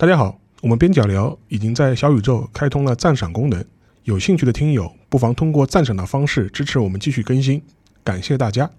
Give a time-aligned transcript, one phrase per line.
[0.00, 3.64] 大家好，我们边角聊已经在小宇宙开通了赞赏功能，
[4.04, 7.60] 有兴趣的听友不妨通过赞赏的方式支持我们继续更新，
[8.04, 8.70] 感谢大家。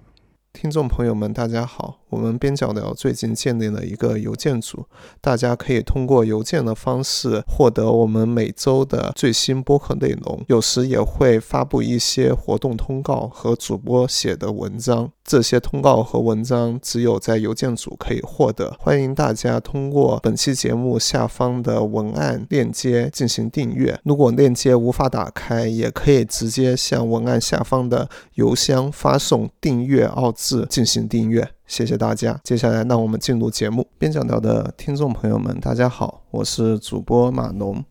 [0.51, 1.99] 听众朋友们，大家好！
[2.09, 4.85] 我们边角聊最近建立了一个邮件组，
[5.21, 15.11] 大家可以通过邮件的方式获得我们每周的最新播客内容，有时也会发布一些活动通告和主播写的文章。
[15.23, 23.99] 这些通告和文章只有在邮件组可以获得，欢迎大家通过本期节目下方的文案链接进行订阅。
[24.03, 31.45] 如果链接无法打开，也可以直接向文案下方的邮箱发送“订阅”二字进行订阅。
[31.67, 32.39] 谢谢大家。
[32.45, 33.85] 接下来，让我们进入节目。
[33.97, 37.83] 边角聊的听众朋友们，大家好，我是主播马农。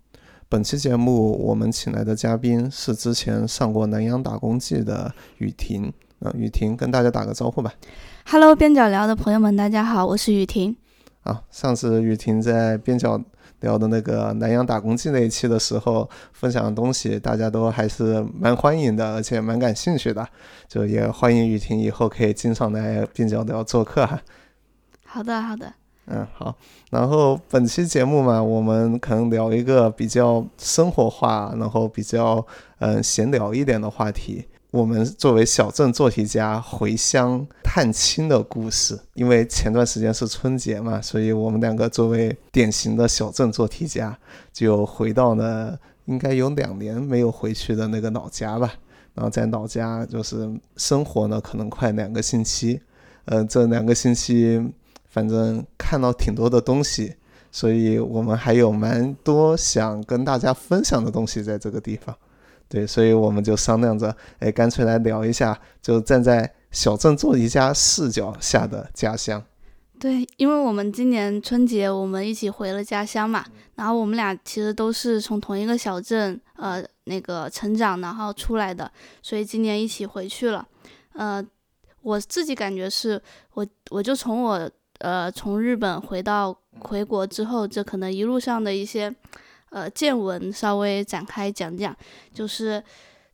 [0.48, 5.92] 本期节目我们请来的嘉宾是之前上过《南洋打工记》的雨婷。
[6.20, 7.70] 啊，雨婷跟大家打个招呼吧。
[8.24, 10.74] Hello，边角聊的朋友们，大家好，我是雨婷。
[11.24, 13.22] 啊，上次雨婷在边角
[13.60, 20.26] 聊的那个南洋打工记那一期的时候，分享的东西大家都还是蛮欢迎的，而且蛮感兴趣的。
[20.68, 24.20] 就也欢迎雨婷以后可以经常来边角聊做客哈。
[25.04, 25.72] 好的，好的。
[26.06, 26.56] 嗯，好。
[26.90, 32.46] 然后本期节目嘛，我们可能聊一个比较生活化，然后比较
[32.78, 34.46] 嗯闲聊一点的话题。
[34.70, 44.18] 我们作为小镇做题家回乡探亲的故事，因为前段时间是春节嘛，所以我们两个作为典型的小镇做题家，
[44.52, 48.74] 就回到了应该有两年没有回去的那个老家吧。
[49.14, 52.78] 然后在老家就是生活呢，可能快两个星期。
[53.24, 54.62] 呃，这两个星期
[55.08, 57.14] 反正看到挺多的东西，
[57.50, 62.14] 所以我们还有蛮多想跟大家分享的东西在这个地方。
[62.68, 69.42] 对，所以我们就商量着，哎，干脆来聊一下，就站在小镇做题家视角下的家乡。
[69.98, 73.42] 对，因为我们今年春节我们一起回了家乡嘛，
[73.76, 78.92] 然后我们俩其实都是从同一个小镇，呃，那个成长，然后出来的，
[79.22, 80.68] 所以今年一起回去了。
[81.14, 81.42] 呃，
[82.02, 83.20] 我自己感觉是
[83.54, 89.12] 我，我就从我，呃，从日本回到回国之后，这可能一路上的一些。
[89.70, 91.94] 呃，见闻稍微展开讲讲，
[92.32, 92.82] 就是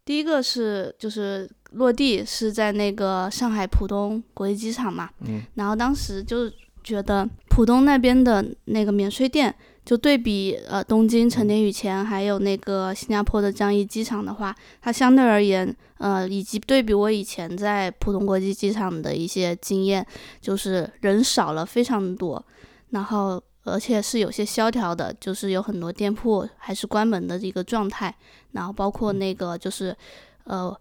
[0.05, 6.51] 第一个是就是落地是在那个上海浦东国际机场嘛，嗯，然后当时就
[6.83, 20.05] 觉得浦东那边的那个免税店，就对比呃东京成田羽前还有那个新加坡的樟宜机场的话，它相对而言，呃，以及对比我以前在浦东国际机场的一些经验，
[20.41, 22.45] 就是人少了非常多，
[22.91, 23.43] 然后。
[23.65, 28.15] 而且是有些萧条的，就是有很多店铺还是关门的一个状态，
[28.53, 29.97] 然后包括那个就是，
[30.45, 30.75] 呃，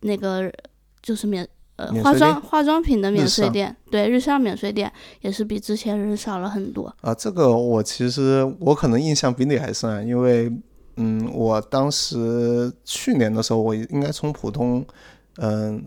[0.00, 0.52] 那个
[1.02, 4.92] 就是免呃化妆化妆品的免税店，对日上免税店
[5.22, 6.94] 也是比之前人少了很多。
[7.00, 10.52] 啊，这个我其实我可能印象比你还深，因为
[10.96, 14.84] 嗯，我当时去年的时候，我应该从浦东
[15.36, 15.82] 嗯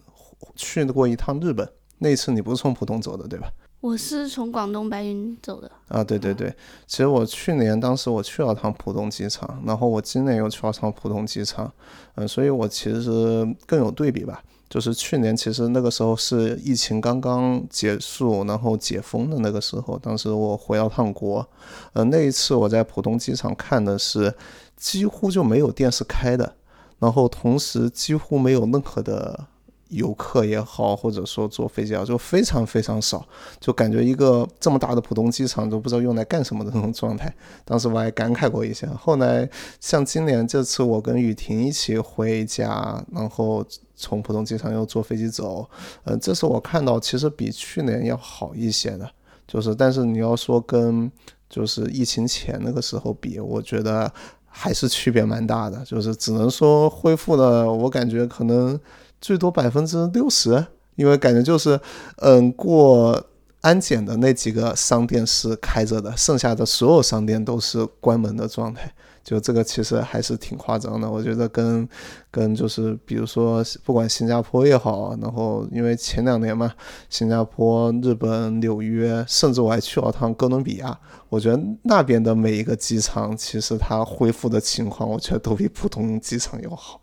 [0.56, 1.70] 去过一趟日本，
[2.00, 3.48] 那次你不是从浦东走的对吧？
[3.84, 6.50] 我是从广东白云走的啊，对对对，
[6.88, 11.70] 其实我去年当时我去了趟浦东机场，然后我今年又去了趟浦东机场，
[12.16, 14.42] 嗯，所以我其实更有对比吧。
[14.70, 21.46] 就是去年其实那个时候是疫情刚刚结束，然后解封的那个时候，当时我回了趟国，
[21.92, 24.34] 呃，那一次我在浦东机场看的是
[24.78, 26.56] 几乎就没有店是开的，
[27.00, 29.48] 然后同时几乎没有任何的。
[29.94, 33.26] 游客也好，或者说坐飞机啊，就非常非常少，
[33.60, 37.34] 就感觉一个这么大的浦东机场都不知道用来干什么的那种状态。
[37.64, 38.88] 当时我还感慨过一下。
[39.00, 39.50] 后来
[39.80, 43.66] 像今年这次，我跟雨婷一起回家，然后
[43.96, 45.70] 从浦东机场又坐飞机走，
[46.06, 49.10] 嗯，这次我看到其实比去年要好一些的，
[49.48, 51.12] 就是但是你要说跟
[51.50, 54.12] 就是疫情前那个时候比，我觉得
[54.46, 58.80] 还是区别蛮大的，就是只能说恢复了，我感觉可能。
[59.24, 60.66] 最多百分之六十，
[60.98, 61.80] 因为感觉就是，
[62.18, 63.24] 嗯，过
[63.62, 68.94] 安检的那几个商店是开着的，剩下的所有商店都是关门的状态。
[69.24, 71.88] 就这个其实还是挺夸张的，我觉得跟
[72.30, 76.70] 跟就是比如说不管新加坡也好，然后因为前两年嘛，
[77.10, 81.00] 新加坡、日本、纽约，甚至我还去了趟哥伦比亚，
[81.30, 87.00] 我觉得那边的每一个机场其实它恢复的情况，我觉得都比普通机场要好。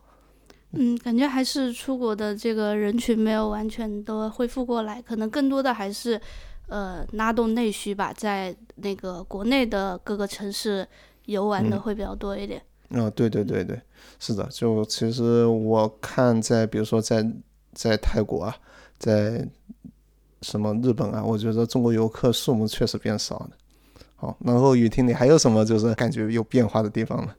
[0.73, 6.21] 嗯，感觉还是出国的这个人群没有完全的恢复过来，可能更多的还是，
[6.69, 10.87] 呃，拉动内需吧，在那个国内的各个城市
[11.27, 12.63] 游玩的会比较多一点。
[12.91, 13.81] 啊，对对对对，
[14.19, 17.25] 是的，就其实我看在比如说在
[17.73, 18.57] 在泰国啊，
[18.99, 19.45] 在
[20.43, 23.51] 什么日本啊，我觉得中国游客数目确实变少了，
[24.15, 27.35] 好，然后雨婷，你还有什么就是感觉有变化的地方吗？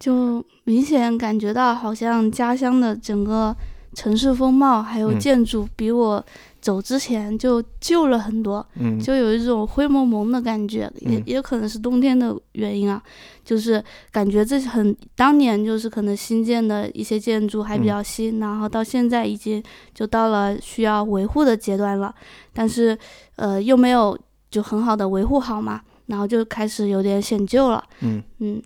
[0.00, 3.54] 就明显感觉到，好像家乡的整个
[3.94, 5.20] 城市风貌还有嗯。
[5.20, 6.24] 建筑，比我
[6.60, 8.98] 走之前就旧了很多，嗯。
[8.98, 11.22] 就有一种灰蒙蒙的感觉，也嗯。
[11.26, 13.02] 也可能是冬天的原因啊，
[13.44, 17.88] 就是感觉这很当年就是可能新建的一些建筑还比嗯。
[17.88, 19.62] 较新，然后到现在已经
[19.94, 22.14] 就到了需要维护的阶段了，
[22.54, 22.96] 但是
[23.36, 24.18] 呃又没有
[24.50, 28.22] 就很好的维护好嘛，然后就开始有点显旧了，嗯。
[28.38, 28.62] 嗯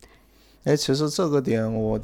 [0.64, 2.00] 哎，其实这个点我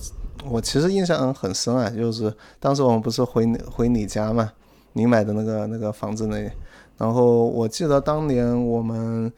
[0.49, 4.53] 我其实印象很深啊，就是当时我们不是回回你家嘛，
[4.93, 6.51] 你买的那个那个房子那里，
[6.99, 9.33] 然后我记得当年我们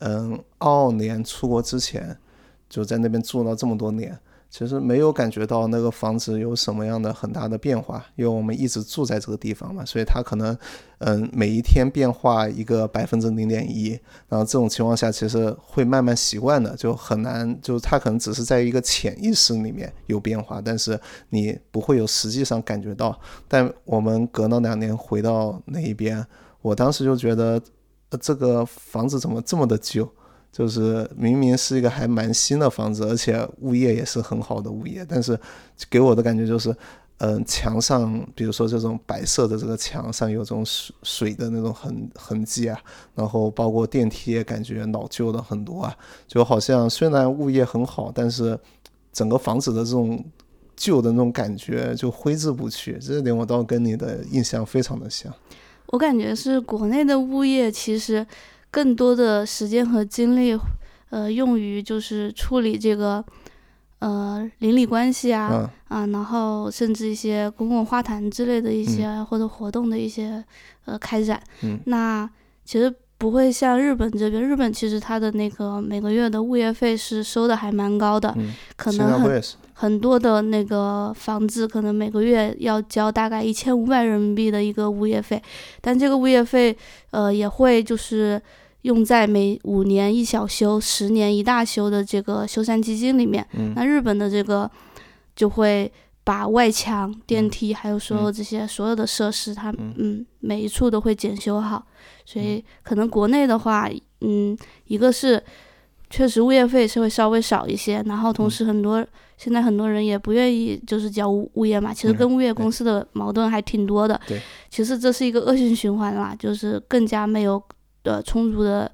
[0.00, 2.16] 嗯二二年出国之前
[2.68, 4.16] 就在那边住了这么多年，
[4.50, 10.56] 其实没有感觉到那个房子有什么样的很大的变化，因为我们一直住在这个地方嘛，所以它可能
[10.98, 13.90] 嗯每一天变化一个百分之零点一，
[14.28, 20.98] 然后这种情况下，其实会慢慢习惯的，就很难，就它可能只是在一个潜意识里面有变化，但是
[21.28, 23.20] 你不会有实际上感觉到。
[23.46, 26.26] 但我们隔了两年回到那一边，
[26.62, 27.60] 我当时就觉得，
[28.08, 30.10] 呃，这个房子怎么这么的旧？
[30.58, 35.38] 就是明明是一个还蛮新的房子，而且物业也是很好的物业，但是
[35.88, 36.74] 给我的感觉就是，
[37.18, 42.76] 嗯、墙上比如说这种白色的这个墙上有这种水水的那种痕痕迹啊，
[43.14, 45.96] 然后包括电梯也感觉老旧了很多啊，
[46.26, 48.58] 就好像虽然物业很好，但是
[49.12, 50.24] 整个房子的这种
[50.76, 52.98] 旧的那种感觉就挥之不去。
[53.00, 55.32] 这点我倒跟你的印象非常的像。
[55.86, 58.26] 我感觉是国内的物业其实
[58.78, 60.56] 更多的时间和精力，
[61.10, 63.24] 呃，用于就是处理这个
[63.98, 70.44] 呃邻里关系啊、嗯啊，然后甚至一些公共花坛之类的一些、或者活动的一些
[70.84, 71.42] 呃开展。
[71.62, 72.30] 嗯那
[72.64, 79.42] 其实不会像日本这边，日本其实它的那个每个月的物业费是收的还蛮高的，嗯，可能很。
[79.80, 85.40] 很多的那个房子可能每个月要交大概一千五百人民币的一个物业费，
[85.80, 86.76] 但这个物业费
[87.12, 88.42] 呃也会就是
[88.82, 93.46] 用在每五年一小修、十年一大修的这个修缮基金里面。
[93.54, 93.72] 嗯。
[93.74, 94.70] 那日本的这个
[95.34, 95.90] 就会
[96.24, 97.50] 把外墙、电嗯。
[97.50, 99.94] 梯还有所有这些所有的设施，它嗯。
[99.96, 101.84] 嗯每一处都会检修好，
[102.24, 103.90] 所以可能国内的话，
[104.20, 105.42] 嗯，一个是
[106.08, 108.50] 确实物业费是会稍微少一些，然后同嗯。
[108.50, 109.04] 时很多、
[109.36, 114.18] 现在很多人也不愿意就是交物物业嘛，其实嗯跟物业公司的矛盾还挺多的。
[114.26, 114.40] 对，
[114.70, 117.62] 其实这是一个恶性循环啦，就是更加没有
[118.04, 118.90] 呃充足的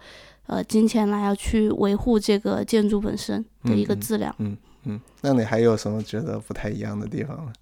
[0.46, 4.34] 呃金钱来要去维护这个建筑本身的一个质量。
[4.38, 7.52] 嗯嗯，那你还有什么觉得不太一样的地方吗？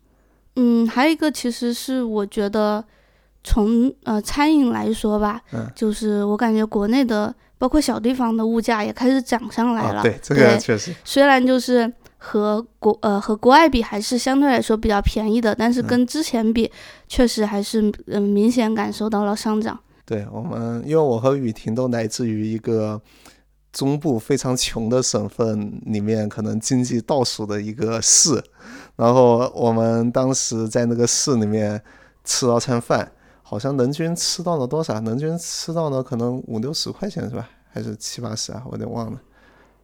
[0.57, 2.85] 嗯，还有一个其实是我觉得
[3.45, 10.01] 从呃餐饮来说吧，嗯就是我感觉国内的包括小地方的物价也开始涨上来了。
[10.01, 10.93] 啊，对，这个确实。
[11.05, 16.71] 虽然就是和国呃和国外比还是相对来说比较便宜的，但是嗯跟之前比，
[17.07, 19.79] 确实还是嗯、明显感受到了上涨。
[20.13, 23.01] 对我们，因为我和雨婷都来自于一个
[23.73, 28.45] 中部非常穷的省份里面，可能经济倒数的一个市。
[28.95, 31.83] 然后我们当时在那个市里面
[32.25, 33.11] 吃了餐饭，
[33.43, 35.01] 好像人均吃到了多少？
[35.01, 37.49] 人均吃到了可能五六十块钱是吧？
[37.71, 38.63] 还是七八十啊？
[38.67, 39.19] 我有点忘了。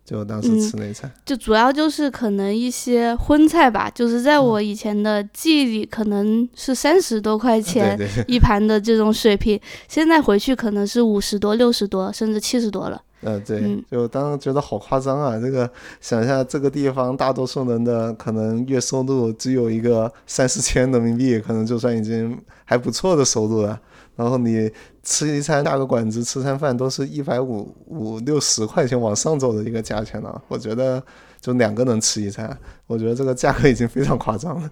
[0.09, 13.03] 就当时嗯吃那一餐，就主要就是可能一些荤菜吧，就是在我以前的记忆里，可能是三十多块钱一盘的这种水平，现在回去可能是五十多、六十多，甚至七十多了。
[13.21, 15.39] 嗯，对嗯，就当时觉得好夸张啊！
[15.39, 23.79] 这个想一下，这个地方大多数人的可能月收入只有一个三四千人民币，可能就算已经还不错的收入了。
[24.19, 24.69] 然后你
[25.05, 30.43] 吃一餐下个馆子吃餐饭都是一百五五六十块钱往上走的一个价钱了。
[30.49, 31.01] 我觉得
[31.41, 32.59] 就两个人吃一餐，
[32.89, 34.69] 我觉得这个价格已经非常夸张了。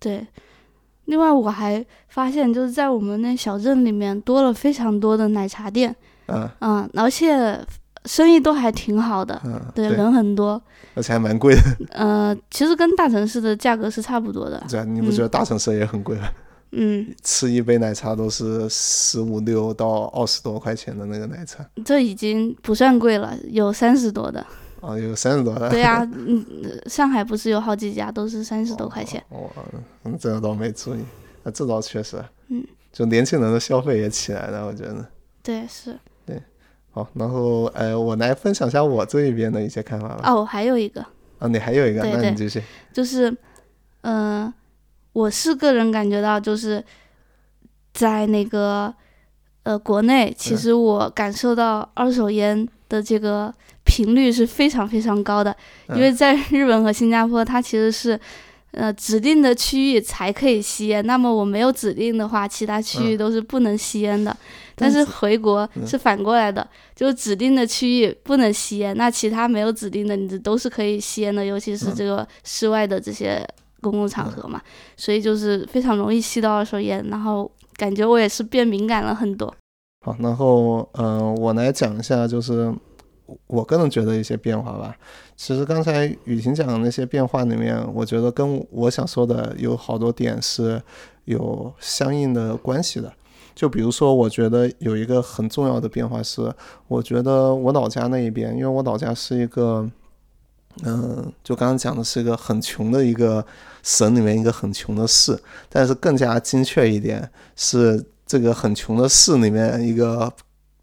[0.00, 0.26] 对，
[1.04, 5.94] 另外我还发现，就是在我们那小镇里面多了非常多的奶茶店，
[6.28, 7.62] 嗯嗯，而且
[8.06, 10.60] 生意都还挺好的，嗯，对，人很多，
[10.94, 11.60] 而且还蛮贵的。
[11.90, 16.28] 呃，其实跟大城市的价格是差不多的，对啊，你不觉得大城市也很贵吗？
[16.28, 16.34] 嗯，
[17.22, 21.64] 吃一杯奶茶都是十五六到二十多块钱的那个奶茶。
[21.84, 24.46] 这已经不算贵了，有三十多的，
[24.80, 25.68] 啊，有三十多的。
[25.70, 26.44] 对呀、 嗯，
[26.86, 29.50] 上海不是有好几家都是三十多块钱，哦，
[30.04, 30.98] 嗯，这个倒没注意，
[31.42, 35.04] 那这倒确实，嗯，就年轻人的消费也起来了，我觉得。
[35.42, 36.42] 对，是，对
[36.90, 40.30] 好，然后呃，我来分享一下我这一边的一些看法吧。
[40.30, 41.00] 哦，还有一个
[41.38, 42.62] 啊，你还有一个，对对那你继续。
[42.92, 43.34] 就是，
[44.02, 44.52] 嗯、
[45.12, 46.84] 我是个人感觉到，就是
[47.92, 48.92] 在那个
[49.62, 53.52] 呃国内，其嗯实我感受到二手烟的这个
[53.84, 55.56] 频率是非常非常高的，
[55.88, 58.18] 因为在日本和新加坡，它其实是。
[58.72, 61.04] 呃，指定的区域才可以吸烟。
[61.06, 64.36] 那么我没有指定的话，其他区域都是不能吸烟的。
[64.76, 71.42] 但是回国是反过来的，就指定的区域不能吸烟，那其他没有指定的，你都是可以吸烟的。
[71.46, 73.42] 尤其是这个室外的这些
[73.80, 74.60] 公共场合嘛，
[74.96, 77.04] 所以就是非常容易吸到二手烟。
[77.08, 79.54] 然后感觉我也是变敏感了很多。
[80.04, 82.72] 好，然后嗯，我来讲一下，就是
[83.46, 84.96] 我个人觉得一些变化吧。
[85.36, 90.82] 其实刚才雨晴讲的那些变化里面，我觉得跟我想说的有好多点是
[91.24, 93.12] 有相应的关系的。
[93.54, 96.52] 就比如说，我觉得有一个很重要的变化是，
[96.86, 99.84] 我觉得我老家那一边，因为我老家是一个，
[100.84, 103.44] 嗯，就刚刚讲的是一个很穷的一个
[103.82, 110.32] 省里面一个很穷的市，但是更加精确一点是这个很穷的市里面一个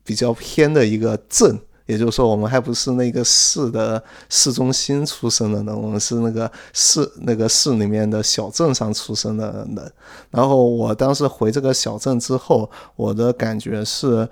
[0.03, 1.59] 比较偏的一个镇。
[1.87, 9.93] 也就是说，我们还不是那个市的市中心出生的呢，我们是那个市那个市里面的小镇上出生的人。
[10.31, 14.27] 然后我当时回这个小镇之后，我的感觉是，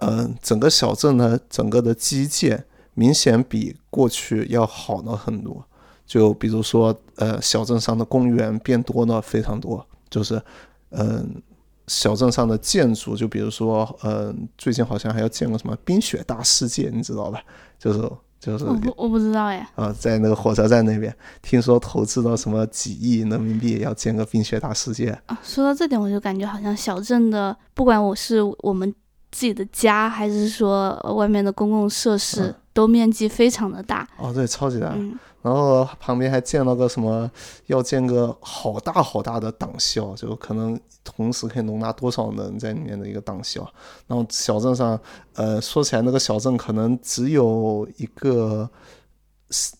[0.00, 2.64] 嗯，整个小镇的整个的基建
[3.00, 5.64] 明显比过去要好了很多。
[6.06, 10.42] 就比如说，呃，小镇上的公园变多了非常多，就是，
[10.90, 11.42] 嗯。
[11.86, 17.42] 小镇上的建筑，就比如说，嗯，最近好像还要建个什么冰雪大世界，你知道吧？
[17.80, 17.98] 就是
[18.38, 19.68] 就是我不我不知道哎。
[19.74, 25.10] 啊，在那个火车站那边，听说投资了什么几亿人民币，要建个冰雪大世界。
[25.26, 28.94] 啊，说到这点，我就感觉好像小镇的，不管我是我们
[29.32, 34.08] 自己的家，还是说外面的公共设施，都面积非常的大。
[34.16, 34.96] 哦，对，超级大。
[35.42, 37.30] 然后旁边还建了个什么，
[37.66, 43.70] 要建个好大好大的党校，就可能同时可以容纳多少人在里面的一个党校。
[44.06, 44.98] 然后小镇上，
[45.34, 48.70] 呃，说起来那个小镇可能只有一个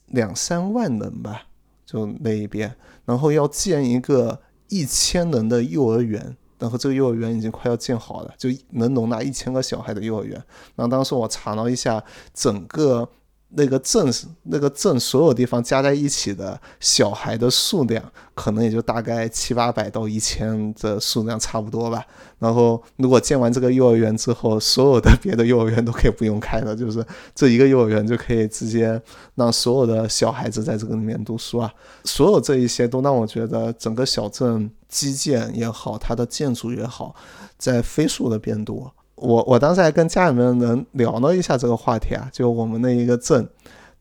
[0.09, 1.45] 两三万人吧，
[1.87, 2.75] 就那一边。
[3.07, 4.39] 然后要建一个
[4.69, 10.35] 一千人的幼儿园，然后这个幼儿园已经快要建好了，就能容纳一千个小孩的幼儿园。
[10.77, 13.09] 然后当时我查了一下，整个。
[13.53, 14.13] 那个镇，
[14.45, 18.03] 那个镇所有地方加在一起的小孩的数量，
[18.35, 22.05] 可能也就大概七八百到一千的数量差不多吧。
[22.39, 27.05] 然后，如果建完这个幼儿园之后，所有的别的幼儿园都可以不用开了，就是
[27.35, 29.01] 这一个幼儿园就可以直接
[29.35, 31.73] 让所有的小孩子在这个里面读书啊。
[32.05, 37.15] 所有这一些都让我觉得整个小镇基建也好，它的建筑也好，
[37.59, 38.95] 在飞速的变多。
[39.21, 43.49] 我我当时还跟家里面人聊了一下这个话题啊，就我们那一个镇，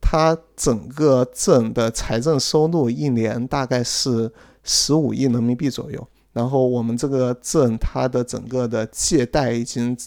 [0.01, 4.31] 它整个镇的财政收入一年大概是
[4.63, 9.97] 十五亿人民币左右，然后我们这个镇它的整个的借贷已经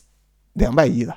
[0.55, 1.17] 两百亿了。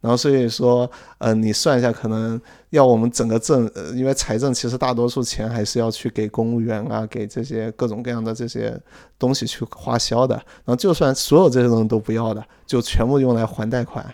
[0.00, 2.40] 然后所以说，嗯，你算一下，可能
[2.70, 8.80] 要我们整个政，呃，因为财政其实大多数钱还是要去给公务员啊，给这些各种各样的这些
[9.18, 10.34] 东西去花销的。
[10.34, 14.04] 然后就算所有这些东西都不要的，就全部用来还贷款。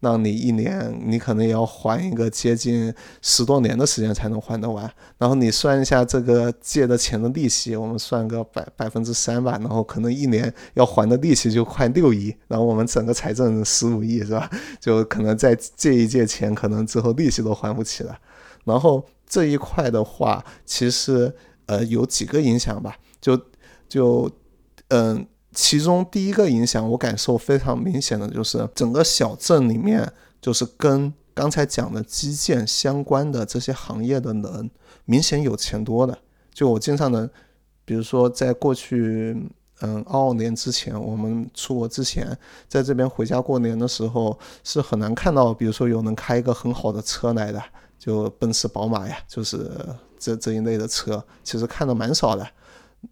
[0.00, 4.90] 让你一年，你可能也要还一个接近十多年的时间才能还得完。
[5.16, 9.52] 然后你算一下这个借的钱的利息，我们算个百百分之三吧。
[9.60, 12.34] 然后可能一年要还的利息就快六亿。
[12.46, 14.50] 然后我们整个财政十五亿是吧？
[14.78, 18.16] 就可能再借一借钱，可能之后利息都还不起了。
[18.64, 21.34] 然后这一块的话，其实
[21.66, 23.40] 呃有几个影响吧，就
[23.88, 24.30] 就
[24.88, 25.26] 嗯。
[25.56, 34.70] 其中第一个影响，我感受非常明显的就是整个小镇里面，就是跟刚才讲的基建相关的这些行业的人，
[35.06, 36.18] 明显有钱多的。
[36.52, 37.28] 就我经常能，
[37.86, 39.34] 比如说在过去，
[39.80, 42.36] 嗯，二二年之前，我们出国之前，
[42.68, 47.62] 在这边回家过年的时候，是很难看到，比如说有能开一个很好的车来的，
[47.98, 49.70] 就奔驰、宝马呀，就是
[50.18, 52.46] 这这一类的车，其实看的蛮少的。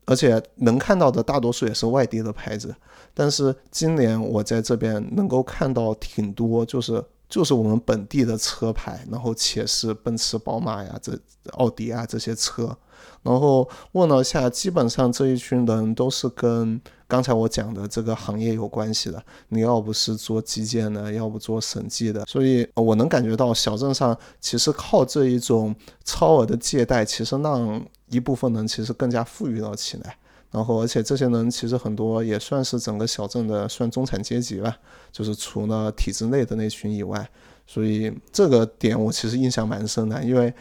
[0.06, 2.74] 而且能看到的大多数也是外地的牌子，
[3.12, 7.02] 但是今年我在这边能够看到挺多，就是
[7.34, 11.18] 就是我们本地的车牌，然后且是奔驰、宝马呀，这
[11.54, 12.78] 奥迪啊这些车。
[13.24, 19.20] 然后问了下，基本上这一群人都是跟刚才我讲的这个行业有关系的。
[19.48, 25.74] 你要不是做基建的，要不做审计的，所以我能感觉到小镇上其实靠这一种
[26.04, 30.16] 超额的借贷，其实让一部分人其实更加富裕了起来。
[30.54, 34.75] 然后，而且这些人其实很多也算是整个小镇的算中产阶级吧，
[35.12, 37.28] 就是除了体制内的那群以外。
[37.66, 40.54] 所以这个点我其实印象蛮深的，因为。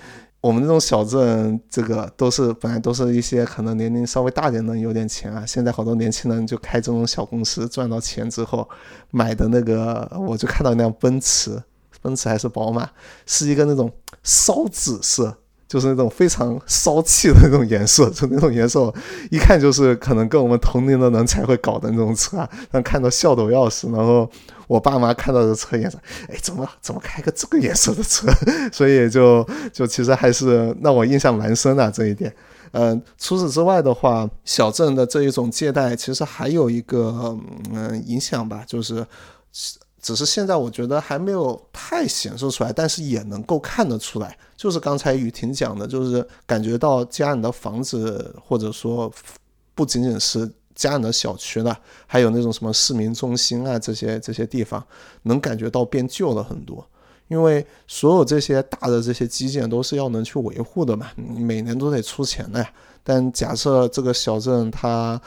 [0.44, 5.46] 我们这种小镇，这个都是本来都是一些可能年龄稍微大点的有点钱啊。
[5.46, 8.68] 现在好多年轻人就开这种小公司，赚到钱之后
[9.10, 11.64] 买的那个，我就看到一辆奔驰，
[12.02, 12.90] 奔驰还是宝马，
[13.26, 13.90] 是一个那种
[14.22, 15.38] 烧紫色。
[15.74, 18.94] 就是那种非常骚气的那种颜色，就那种颜色，
[19.32, 23.88] 一看就是可能跟我们同龄的人才会搞的那种车，但看到笑都要死。
[23.88, 24.30] 然后
[24.68, 25.98] 我爸妈看到这车颜色，
[26.30, 28.27] 哎，怎么怎么开个这个颜色的车？
[28.72, 32.32] 所以就就其实还是让我印象蛮深的这一点。
[32.74, 37.36] 嗯，除此之外的话，小镇的这一种借贷其实还有一个
[37.74, 39.03] 嗯影响吧，就是。
[40.04, 49.10] 只是现在我觉得还没有太显示出来，但是也能够看得出来，就是刚才雨婷讲的，就是感觉到家里的房子，或者说
[49.74, 54.86] 不仅仅是家里的小区了，还有那种什么市民中心啊这些这些地方，
[55.22, 56.86] 能感觉到变旧了很多。
[57.30, 62.70] 因为所有这些大的这些基建都是要能去维护的嘛，每年都得出钱的呀。
[63.02, 65.20] 但假设这个小镇它。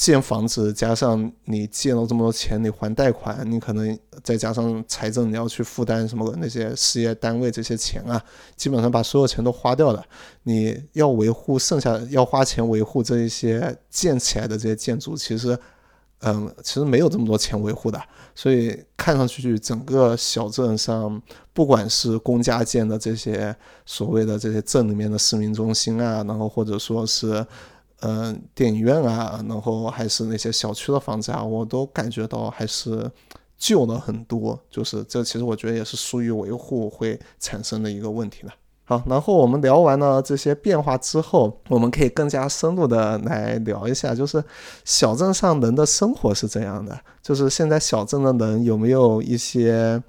[0.00, 8.18] 建房子加上你借了这么多钱，你还贷款，你可能再加上财政你要去负担什么那些事业单位这些钱啊，
[8.56, 10.02] 基本上把所有钱都花掉了。
[10.44, 15.58] 你要维护剩下要花钱维护这一些建起来的这些建筑，其实，
[16.20, 18.02] 嗯，其实没有这么多钱维护的。
[18.34, 21.20] 所以看上去整个小镇上，
[21.52, 23.54] 不管是公家建的这些
[23.84, 27.46] 所谓的这些镇里面的市民中心啊，然后或者说是。
[28.00, 33.10] 嗯，电影院啊，然后还是那些小区的房子啊，我都感觉到还是
[33.58, 34.58] 旧了很多。
[34.70, 38.52] 就是这其实我觉得也是疏于维护会产生的一个问题了。
[38.84, 44.42] 好，然后我们聊完了这些变化之后，我们可以更加深入的来聊一下，就是
[44.84, 46.98] 小镇上人的生活是怎样的？
[47.22, 50.02] 就是现在小镇的人有没有一些？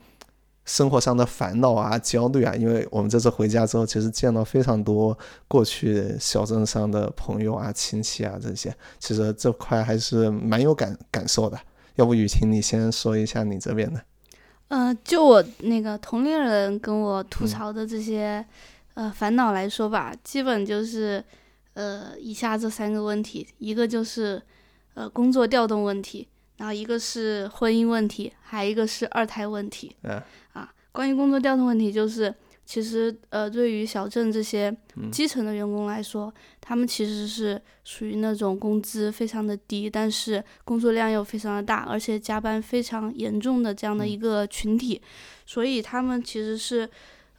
[0.65, 11.59] 生活上的烦恼啊、焦虑啊，因为我们这次回家之后，其实见到非常多过去小镇上的朋友啊、亲戚啊这些，其实这块还是蛮有感感受的。
[11.95, 14.01] 要不雨婷，你先说一下你这边的。
[14.69, 18.45] 呃，就我那个同龄人跟我吐槽的这些
[18.93, 21.21] 呃烦恼来说吧，基本就是
[21.73, 24.41] 呃以下这三个问题，一个就是
[24.93, 26.27] 呃工作调动问题。
[26.57, 29.95] 然后一个是婚姻问题，还一个是二胎问题。
[30.03, 30.23] 嗯啊，
[30.91, 32.33] 关于工作调动问题，就是
[32.65, 34.75] 其实呃，对于小镇这些
[35.11, 45.01] 基层的员工来说，他们其实是属于那种工资非常的低，但是工作量又非常的大，而且加班非常严重的这样的一个群体，
[45.45, 46.89] 所以他们其实是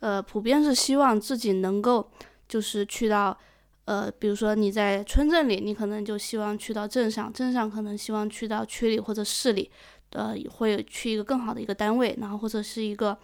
[0.01, 2.11] 呃，普遍是希望自己能够
[2.49, 3.39] 就是去到。
[3.85, 9.69] 呃，比如说你在村镇里，你可能就希望去到镇上，镇上可能希望去到区里或者市里，
[10.13, 13.17] 呃，会去一个更好的一个单位，然后或者是一个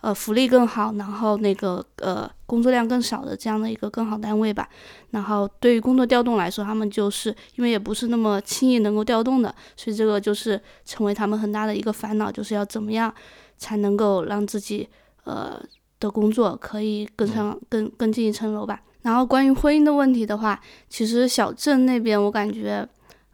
[0.00, 4.68] 呃福利更好，然后那个呃工作量更少的这样的一个更好单位吧。
[5.10, 13.12] 然后对于工作调动来说，他们就是因为也不是那么轻易能够调动的，所以这个就是成为他们很大的一个烦恼，就是要怎么样
[13.56, 14.88] 才能够让自己
[15.24, 15.62] 呃
[16.00, 18.82] 的工作可以更上更更进一层楼吧。
[19.02, 22.88] 然后关于婚姻的问题的话，其实小镇那边我感觉，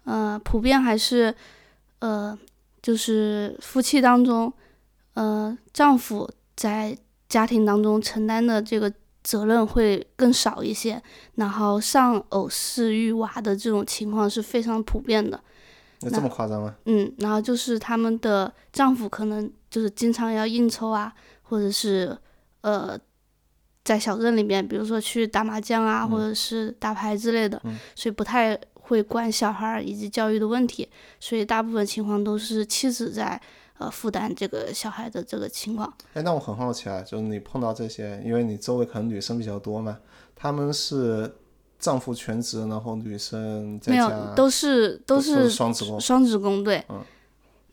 [0.05, 1.35] 呃，普遍还是，
[1.99, 2.37] 呃，
[2.83, 4.53] 就是夫妻当中，
[5.15, 6.97] 呃，丈夫在
[7.29, 11.03] 家庭当中承担的这个责任会更少一些，
[11.35, 15.41] 然后丧偶式育娃的这种情况是非常普遍的。
[16.01, 16.75] 那这么夸张吗？
[16.85, 21.13] 嗯，然后就是他们的丈夫可能就是经常要应酬啊，
[21.43, 22.17] 或者是，
[22.63, 22.99] 呃。
[23.85, 27.59] 在小镇里面，比如说去打麻将啊，或者是打牌之类的，
[27.95, 28.55] 所以不太
[28.89, 30.89] 会管小孩以及教育的问题，
[31.21, 33.41] 所以大部分情况都是妻子在
[33.79, 35.93] 呃负担这个小孩的这个情况。
[36.15, 39.99] 哎，那我很好奇啊，就是你碰到这些，因为你周围可能女生比较多嘛，
[40.35, 41.33] 他们是
[41.79, 47.05] 丈夫全职，然后女生在家，没有，都是都是双职工，双职工对，嗯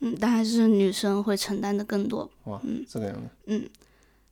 [0.01, 2.29] 嗯，但还是女生会承担的更多。
[2.43, 3.67] 哇，嗯，这个样子，嗯。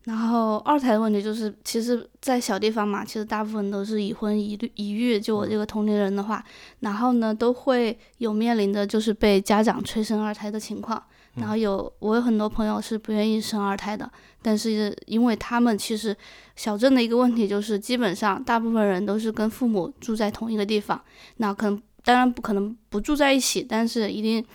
[0.05, 5.17] 然后二胎的问题就是，其实，在小地方嘛，其实大部分都是已婚已育已育。
[5.17, 6.43] 就我这个同龄人的话，
[6.81, 11.01] 然后呢，都会有面临的就是被家长催生二胎的情况。
[11.35, 14.11] 然后有我有很多朋友是不愿意生二胎的，
[14.41, 16.15] 但是因为他们其实
[16.57, 21.01] 小镇的一个问题就是，基本上大部分人都是跟父母住在同一个地方，
[21.37, 24.45] 那可能当然不可能不住在一起，但是一定。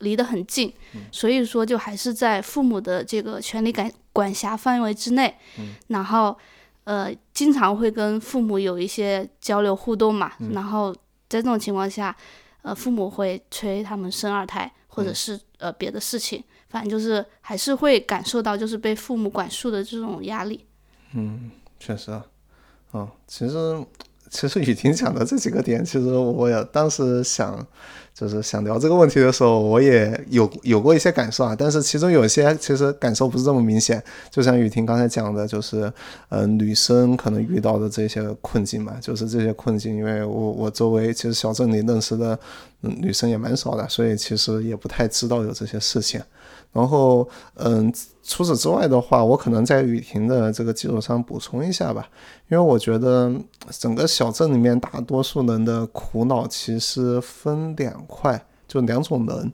[0.00, 0.72] 离得很近，
[1.10, 5.32] 所以说就还是在父母的这个权利感管辖范围之内，
[5.86, 6.36] 然后
[6.82, 10.92] 呃经常会跟父母有一些交流互动嘛，然后
[11.28, 12.12] 在这种情况下，
[12.62, 20.66] 呃父母会催他们生二胎或者是呃别的事情，反正就是还是会感受到就是被父母管束的这种压力。
[21.14, 22.26] 嗯，确实啊，
[22.94, 23.54] 嗯，其实
[24.30, 27.66] 其实雨婷讲的这几个点，其实我也当时想。
[28.18, 34.02] 就是想聊这个问题的时候，我也有有过一些感受啊，但是其中有些其实感受不是这么明显。
[34.28, 35.92] 就像雨婷刚才讲的，就是
[36.30, 42.36] 嗯，女生可能遇到的这些困境嘛，就是这些困境，因为我我周围其实小镇里认识的
[42.80, 46.20] 女生也蛮少的，所以其实也不太知道有这些事情。
[46.72, 52.08] 然后，嗯，除此之外的话，我可能在雨婷的这个基础上补充一下吧，
[52.48, 53.34] 因为我觉得
[53.70, 59.52] 整个小镇里面大多数人的苦恼其实分两块，就两种人，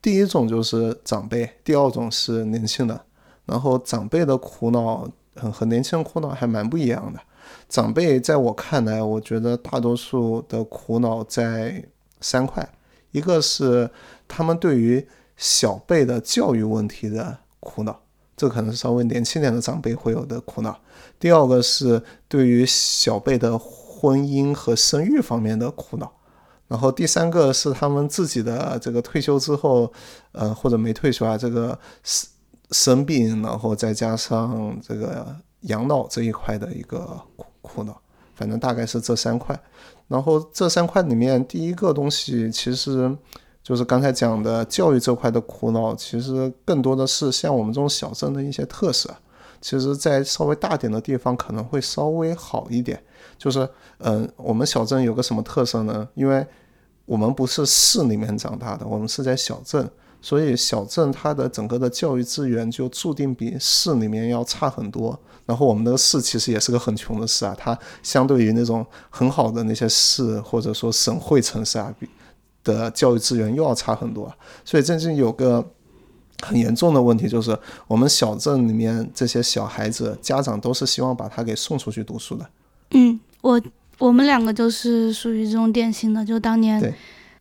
[0.00, 2.98] 第一种就是长辈，第二种是年轻人。
[3.46, 7.20] 然后长辈的苦恼和年轻人苦恼还蛮不一样的。
[7.68, 11.84] 长辈在我看来，我觉得大多数的苦恼在
[12.22, 12.66] 三块，
[13.10, 13.90] 一个是
[14.26, 18.00] 他们对于小辈的教育问题的苦恼，
[18.36, 20.78] 这可能是稍微年轻点的长辈会有的苦恼。
[21.18, 26.12] 第二个是对于小辈的婚姻和生育方面的苦恼，
[26.68, 29.92] 然后第三个是他们自己的这个退休之后，
[30.32, 32.30] 呃或者没退休啊，这个生
[32.70, 38.00] 生病，然后再加上这个养老这一块的一个苦苦恼。
[38.34, 39.58] 反正大概是这三块。
[40.06, 43.16] 然后这三块里面，第一个东西其实。
[43.64, 49.12] 就是刚才讲的教育这块的苦恼，其实更多的是像我们这种小镇的一些特色。
[49.62, 53.02] 其实，在稍微大点的地方可能会稍微好一点。
[53.38, 53.66] 就是，
[54.00, 56.06] 嗯，我们小镇有个什么特色呢？
[56.12, 56.46] 因为
[57.06, 65.18] 我们不是市里面长大的，我们是在小镇，所以小镇它的整个的教育资源就注定比市里面要差很多。
[65.46, 72.06] 然后我们那个市其实也是个很穷的市啊，它相对于那种很好的那些市或者说省会城市啊比。
[72.64, 74.32] 的教育资源又要差很多，
[74.64, 75.62] 所以最近有个
[76.42, 82.46] 很严重的问题，就是我们小镇里面这些小孩子，家长都是希望把他给送出去读书的。
[82.92, 83.60] 嗯，我
[83.98, 86.94] 我们两个就是属于这种典型的，就当年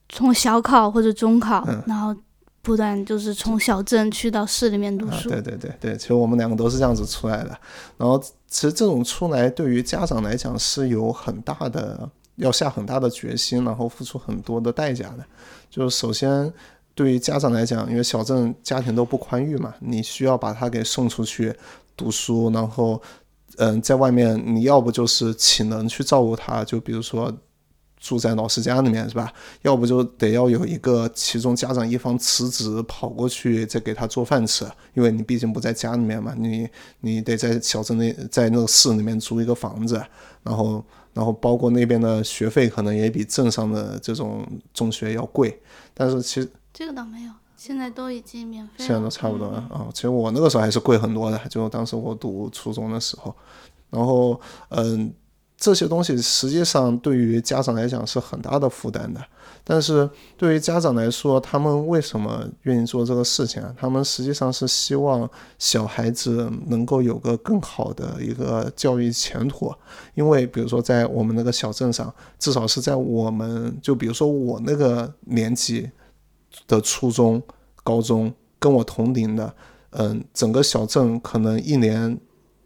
[0.09, 2.15] 从小考或者中考，然后
[2.61, 5.29] 不断就是从小镇去到市里面读书。
[5.29, 7.57] 对对对对，其实我们两个都是这样子出来的。
[7.97, 12.09] 然后其实这种出来对于家长来讲是有很大的。
[12.35, 15.25] 要下很大的决心，然后付出很多的代价的。
[15.69, 16.51] 就是首先，
[16.95, 21.53] 对于家长来讲，因为小镇家庭都不宽裕嘛，你需要把他给送出去
[21.95, 23.01] 读书，然后，
[23.57, 27.31] 嗯，在外面你要不就是请人去照顾他，就比如说
[27.99, 29.31] 住在老师家里面是吧？
[29.61, 34.65] 要不就得要有一个其中家长一方辞职跑过去再给他做饭吃，
[34.95, 36.67] 因为你毕竟不在家里面嘛，你
[37.01, 40.03] 你得在小镇内在那个市里面租一个房子，
[40.41, 40.83] 然后。
[41.13, 45.61] 然后包括那边的学费可能也比镇上的这种中学要贵，
[45.93, 49.87] 但是其实这个倒没有，现在都已经免费，现在都差不多了啊。
[49.93, 53.35] 其实我那个时候还是贵很多的，就当时我读初中的时候，
[53.89, 55.13] 然后嗯。
[55.55, 59.25] 这些东西实际上对于家长来讲是很大的负担的，
[59.63, 63.73] 但是对于家长来说，他们为什么愿意做这个事情啊？
[63.77, 69.73] 他们实际上是希望小孩子能够有个更好的一个教育前途，
[70.15, 75.89] 因为比如说在我们那个小镇上，至少是在我们就比如说我那个年纪
[76.67, 77.41] 的初中、
[77.83, 79.53] 高中，跟我同龄的，
[79.91, 82.19] 嗯，整个小镇可能一年。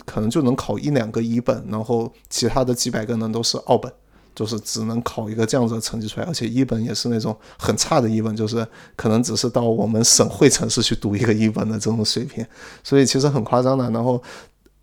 [0.06, 3.92] 可能就能考一两个一本，然后其他的几百个人都是二本，
[4.38, 12.46] 就是只能考一个这样子的成绩出来，而且一本也是那种很差的一本，就是可能只是到我们省会城市去读一个一本的这种水平，
[12.86, 13.90] 所以其实很夸张的。
[13.90, 14.22] 然后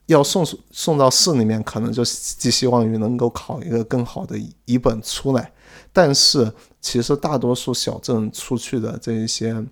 [0.07, 5.53] 要送送到市里面，可能就寄希望于能够考一个更好的一本出来，
[5.93, 9.65] 但是其实大多数小镇出去的这一些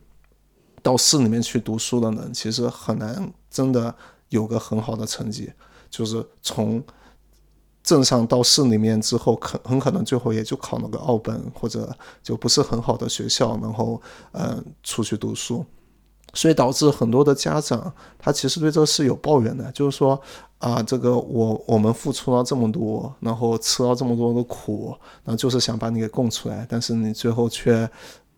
[0.81, 3.92] 到市里面去读书的人，其实很难真的。
[4.33, 5.53] 有个很好的成绩，
[5.90, 6.83] 就是从
[7.83, 14.01] 镇上到市里面之后，可很可能最后也就考了个二本，或者就不是很好的学校，然后
[14.33, 15.64] 嗯出去读书，
[16.35, 20.21] 所以导致很多的家长他其实对这个是有抱怨的，就是说
[20.59, 27.88] 啊，这个我我们付出了这么多，然后吃了这么多的苦，然后就是想把你给供出来，但是你最后却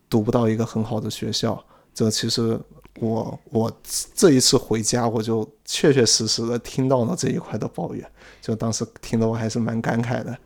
[0.08, 2.60] 读不到一个很好的学校，这其实。
[3.00, 3.72] 我我
[4.14, 8.06] 这一次回家，我就确确实实的听到了这一块的抱怨，
[8.40, 10.36] 就当时听得我还是蛮感慨的。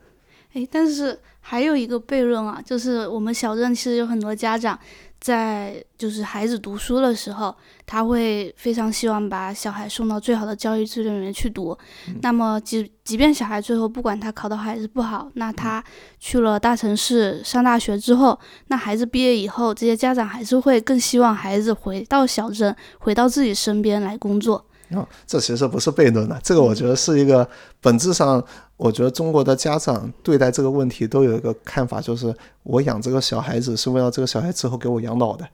[0.54, 4.78] 哎，但是还有一个悖论啊，就是我们小镇其实有很多家长。
[5.20, 7.52] 在就是孩子读书的时候，
[7.84, 11.76] 他会非常希望把小孩送到最好的教育资源里面去读。
[12.22, 15.82] 那么，即即便小孩最后不管他考得好还是不好，那他
[16.20, 24.64] 去了大城市上大学之后，那孩子毕业以后，这些家长还是会更希望孩子回到小镇，回到自己身边来工作。
[24.92, 27.46] 哦，这其实不是悖论的，这个我觉得是一个
[27.78, 28.42] 本质上，
[28.78, 35.46] 我觉得中国的家长对待这个问题都有一个看法，就是我养这个小孩子是为了这个小孩之后给我养老的。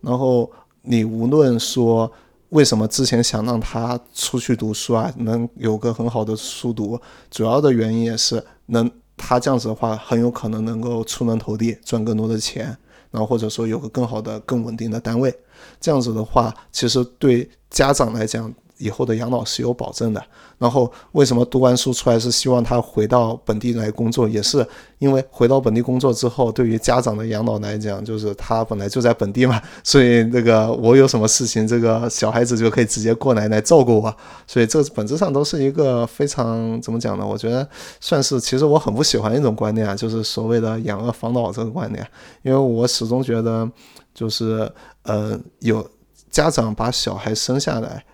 [0.00, 0.50] 然后
[0.82, 2.10] 你无论说
[2.48, 7.00] 为什么之前想让他出去读书啊，能有个很好的书读，
[7.30, 12.76] 主要的原因也是能他这样子的话，很有可能能够出人头地，赚更多的钱，
[13.12, 15.32] 然后或者说有个更好的、更稳定的单位。
[15.80, 18.52] 这样子的话，其实对家长来讲。
[18.80, 20.20] 以后的养老是有保证的。
[20.58, 24.28] 然后为什么读完书出来是希望他回到本地来工作？
[24.28, 24.66] 也是
[24.98, 34.14] 因为回到本地工作之后，对于家长的养老来讲，就是他本来就在本地嘛， 所以那个我有什么事情，这个小孩子就可以直接过来来照顾我。
[34.46, 37.26] 所以这本质上都是一个非常怎么讲呢？
[37.26, 37.66] 我觉得
[37.98, 42.06] 算是，其实我很不喜欢一种观念啊，就是所谓的养儿防老这个观念，
[42.42, 43.66] 因为我始终觉得，
[44.12, 44.70] 就是
[45.04, 45.88] 呃，有
[46.30, 48.04] 家长把小孩生下来。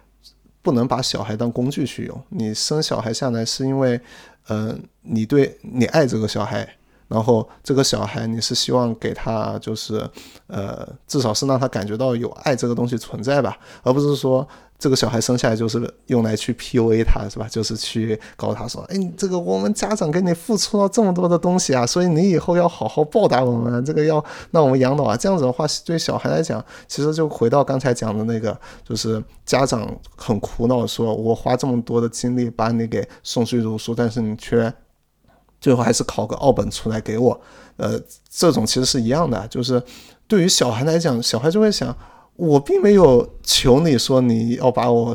[0.66, 2.22] 不能把小孩当工具去用。
[2.30, 4.00] 你生小孩下来是因为，
[4.48, 6.68] 嗯，你对你爱这个小孩，
[7.06, 10.10] 然后这个小孩你是希望给他就是，
[10.48, 14.44] 呃，至少是让他感觉到有爱这个东西存在吧，而不是说。
[14.78, 17.48] 这个小孩生下来就是用来去 PUA 他，是吧？
[17.48, 28.54] 就是去告诉他说：“哎，这个我们家长给你付出了这么多的东西啊，所以你以后要好好报答我们，这个要让我们养老啊。”这样子的话，对小孩来讲，其实就回到刚才讲的那个，
[28.86, 34.70] 就是家长很苦恼，说我花这么多的精力把你给送去读书，但是你却
[35.58, 37.40] 最后还是考个二本出来给我。
[37.78, 39.82] 呃，这种其实是一样的，就是
[40.28, 41.96] 对于小孩来讲，小孩就会想。
[42.36, 45.14] 我并没有求你说你要把我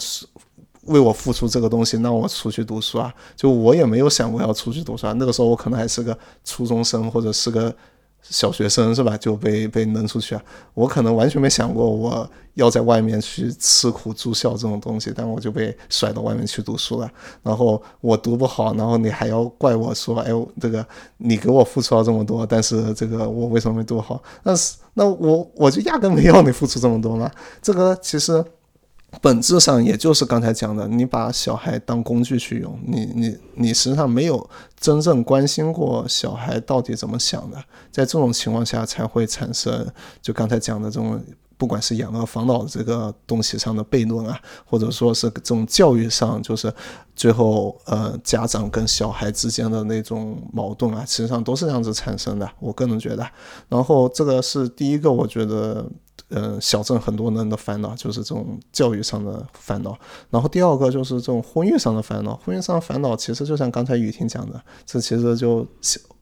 [0.86, 3.14] 为我付出这个东西，让我出去读书啊！
[3.36, 5.14] 就我也没有想过要出去读书啊。
[5.14, 7.74] 那个时候我可能还是个初中生或者是个。
[8.22, 9.18] 小学生是吧？
[9.18, 10.44] 就被被扔出去啊！
[10.74, 17.12] 我可能完全没想过我要在外面去吃苦住校这种东西，但我就被甩到外面去读书了。
[17.44, 20.86] 然后我读不好，然后你还要怪我说：“哎，这个
[21.18, 27.30] 你给我付出了这么多，但是这个我为什么没读好？”那是那我我就压根没要你付出这么多嘛！
[27.62, 28.44] 这个其实。
[29.20, 37.58] 本质上也就是刚才讲的，你把小孩当工具去用，你你你实际上没有真正关心过小孩到底怎么想的，
[37.92, 39.86] 在这种情况下才会产生
[40.22, 41.22] 就刚才讲的这种，
[41.58, 46.74] 不管是养儿防老这个东西上的悖论啊，或者说是这种教育上，就是
[47.14, 52.50] 最后呃家长跟小孩之间的那种矛盾啊，实际上都是这样子产生的。
[52.60, 53.28] 我个人觉得，
[53.68, 55.86] 然后这个是第一个，我觉得。
[56.32, 59.98] 嗯，小镇很多人的烦恼就是这种教育上的烦恼，
[60.30, 62.36] 然后第二个就是这种婚育上的烦恼。
[62.38, 65.68] 婚育上的烦恼其实就像刚才雨婷讲的，这其实就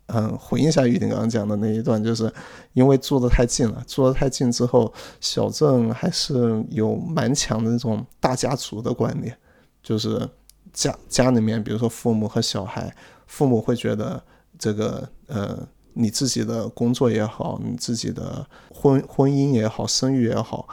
[0.08, 2.32] 嗯回应一下雨婷刚刚讲的那一段，就是
[2.74, 4.92] 因为住得太近了，住得太近之后，
[5.22, 9.38] 小镇还是有蛮强的那种大家族的观念，
[9.84, 10.28] 就是
[10.74, 12.94] 家家里面，比如说父母和小孩，
[13.28, 14.24] 父母会觉得
[14.58, 15.68] 这个呃。
[16.02, 20.66] 你自己的工作也好，你自己的婚婚姻也好，生育也好，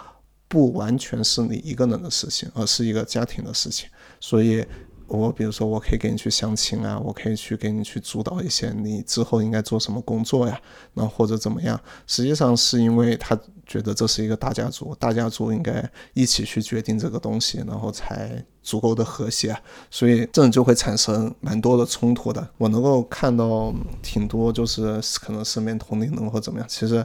[0.47, 3.89] 不完全是你一个人的事情，而是一个家庭的事情。
[4.21, 4.65] 所以，
[5.07, 10.61] 我比如说，我可以给你去相亲啊，我可以去给你去主导一些你之后应该做什么工作呀，
[10.95, 11.81] 那或者怎么样。
[12.07, 13.39] 实际上是因为他。
[13.69, 22.49] 觉得这是一个大家族，大家族应该一起去决定这个东西，然后才足够的和谐，所以这种就会产生蛮多的冲突的。
[22.59, 27.05] 我能够看到挺多，就是可能身边同龄人或怎么样，其实，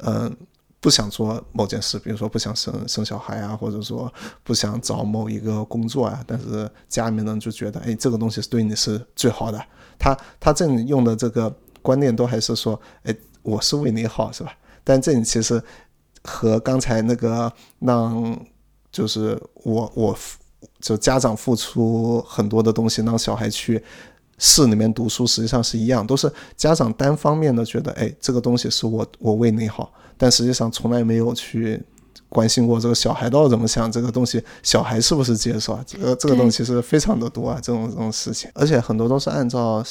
[0.00, 0.36] 嗯，
[0.82, 9.58] 不想做某件事，比如说不想生生小孩啊，或者说不想找某一个工作啊，但是家里面人就觉得，哎，这个东西是对你是最好的。
[9.98, 14.52] 他他这里用的这个观念都还是说，哎，我是为你好，是吧？
[14.84, 15.62] 但这里其实。
[16.24, 18.40] 和刚才那个让
[18.92, 20.16] 就是我我
[20.78, 23.82] 就家长付出很多的东西让小孩去
[24.38, 31.82] 市里面读书，实际上是一样，都是家长单方面的觉得，哎，这个东西是我我为你好，但实际上从来没有去
[32.28, 35.84] 关心过这个小孩到底怎么想，这个东西小孩是不是接受啊？
[35.84, 39.84] 这个这个东西是非常的多啊，这种这种事情，而且很多都是按照。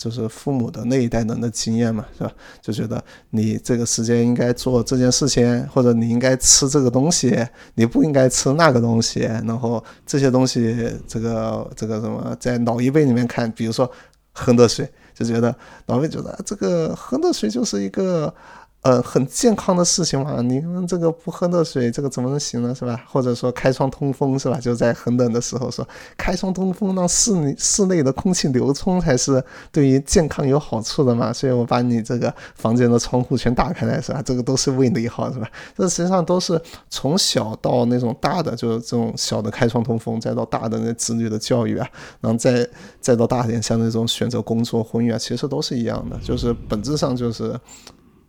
[0.00, 2.32] 就是父母的那一代人的经验嘛，是吧？
[2.62, 9.20] 就觉得你这个时间应该做这件事情，或者你应该吃这个东西，你不应该吃那个东西。
[9.20, 13.90] 然后这些东西，这个这个什么，在老一辈里面看，比如说
[14.32, 15.54] 喝热水，就觉得
[15.84, 18.34] 老一辈觉得这个喝热水就是一个
[18.82, 22.98] 呃，很健康的事情嘛，你们这个不喝热水，这个怎么能行呢，是吧？
[23.06, 24.58] 或者说开窗通风，是吧？
[24.58, 31.30] 就在很冷的时候说开窗通风，让室内室内的空气流通才是对于健康有好处的嘛。
[31.30, 34.22] 所以我把你这个房间的窗户全打开来，是吧？
[34.22, 35.46] 这个都是为你好，是吧？
[35.76, 41.86] 这实际上都是从小到那种大的，就是这种小的开窗通风，再到大的那子女的教育啊，
[42.22, 42.66] 然后再
[42.98, 47.54] 再到大点像那种选择工作、婚育啊，其实都是一样的，就是本质上就是。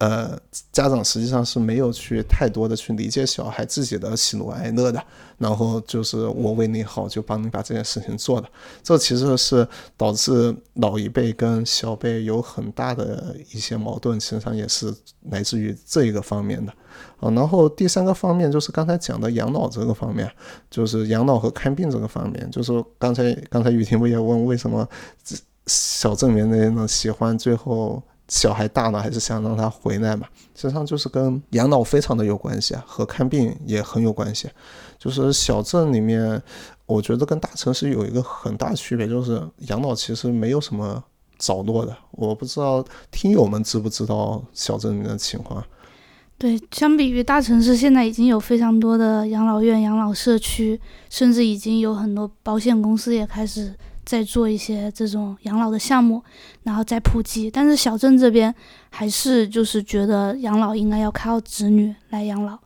[0.01, 0.35] 呃，
[0.71, 4.99] 家长实际上是没有去太多的去理解小孩自己的喜怒哀乐的，
[5.37, 8.49] 然后就是我为你好，就帮你把这件事情做了，
[8.81, 14.91] 这其实是导致老一辈跟小辈有很大的一些矛盾，实际上也是
[15.29, 16.73] 来自于这一个方面的。
[17.19, 20.27] 啊，然后第三个方面就是刚才讲的养老这个方面，
[20.71, 24.89] 就是养老和看病这个方面，就是刚才刚才雨婷不也问为什么
[25.67, 28.01] 小镇里面的人喜欢最后。
[28.31, 30.25] 小孩大了，还是想让他回来嘛？
[30.55, 34.49] 实际上就是跟养老非常的有关系啊，和看病也很有关系。
[34.97, 36.41] 就是小镇里面，
[36.85, 41.03] 我觉得跟大城市有一个很大区别，就是养老其实没有什么
[41.37, 41.93] 着落的。
[42.11, 45.61] 我不知道听友们知不知道小镇里面的情况。
[46.37, 53.75] 对，相比于大城市，现在已经有非常多的养老院、养老社区，甚至已经有很多保险公司也开始。
[54.05, 56.21] 在做一些这种养老的项目，
[56.63, 57.49] 然后再普及。
[57.49, 58.53] 但是小镇这边
[58.89, 62.57] 还是就是觉得养老应该要靠子女来养老。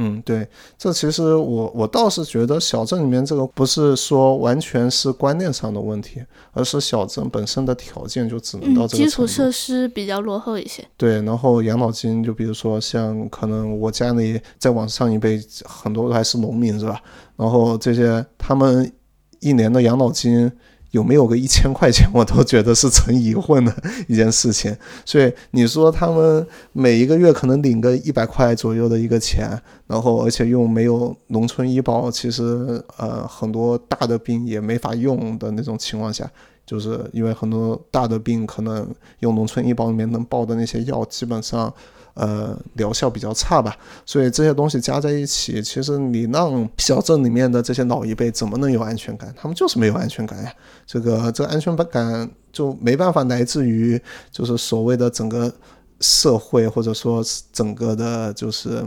[0.00, 0.46] 嗯，对，
[0.78, 10.86] 这其实我我倒是觉得小镇里面这个不是说完全是观念上的问题，而是小镇本身的条件就只能到这个基础设施比较落后一些。
[10.96, 17.02] 对，然后养老金就比如说像可能我家里再往上一辈很多还是农民是吧？
[17.36, 18.92] 然后这些他们。
[19.40, 20.50] 一年的养老金
[20.90, 23.74] 有没有个一千块钱，我都觉得是成疑问的
[24.06, 24.74] 一件事情。
[25.04, 29.50] 所以你说他们每一个月可能领个一百块左右的一个钱，
[29.86, 36.30] 然后而且又没有农村医保，其实呃很多大的病也没法用的那种情况下，
[36.64, 38.88] 就是因为很多大的病可能
[39.20, 41.72] 用农村医保里面能报的那些药，基本上。
[42.18, 49.32] 呃，疗效比较差吧，所以这些东西加在一起，其实你让小镇里面的这些老一辈怎么能有安全感？
[49.36, 50.52] 他们就是没有安全感呀。
[50.84, 54.00] 这个这个安全感就没办法来自于
[54.32, 55.52] 就是所谓的整个
[56.00, 58.84] 社会或者说整个的，就是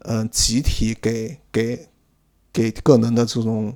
[0.00, 1.88] 嗯集体给给
[2.52, 3.72] 给个人的这种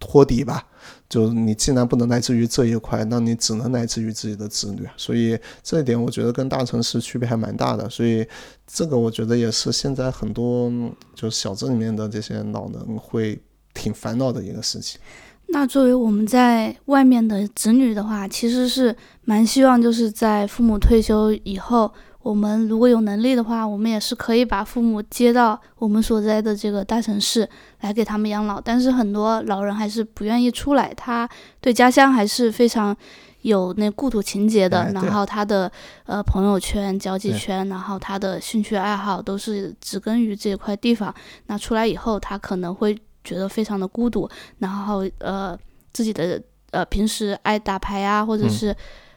[0.00, 0.66] 托底吧。
[1.08, 7.88] 就你既然不能来自于这一块，那你只能来自于自己的子女，所以这一点我觉得跟大城市区别还蛮大的。
[7.90, 8.26] 所以
[8.66, 10.70] 这个我觉得也是现在很多
[11.14, 13.38] 就是小镇里面的这些老人会
[13.74, 15.00] 挺烦恼的一个事情。
[15.48, 21.92] 那作为我们在外面的子女的话，其实是蛮希望就是在父母退休以后。
[22.22, 27.48] 我们如果有能力的话，我们也是可以把父母接到我们所在的这个大城市
[27.80, 28.60] 来给他们养老。
[28.60, 31.26] 但是很多老人还是不愿意出来，他
[31.62, 32.94] 对家乡还是非常
[33.40, 34.92] 有那故土情结的。
[34.92, 35.72] 然后他的
[36.04, 41.14] 呃朋友圈、交际圈，然后他的兴趣爱好都是植根于这块地方。
[41.46, 44.28] 那出来以后，他可能会觉得非常的孤独。
[44.58, 45.58] 然后呃
[45.90, 48.76] 自己的呃平时爱打牌啊，或者是。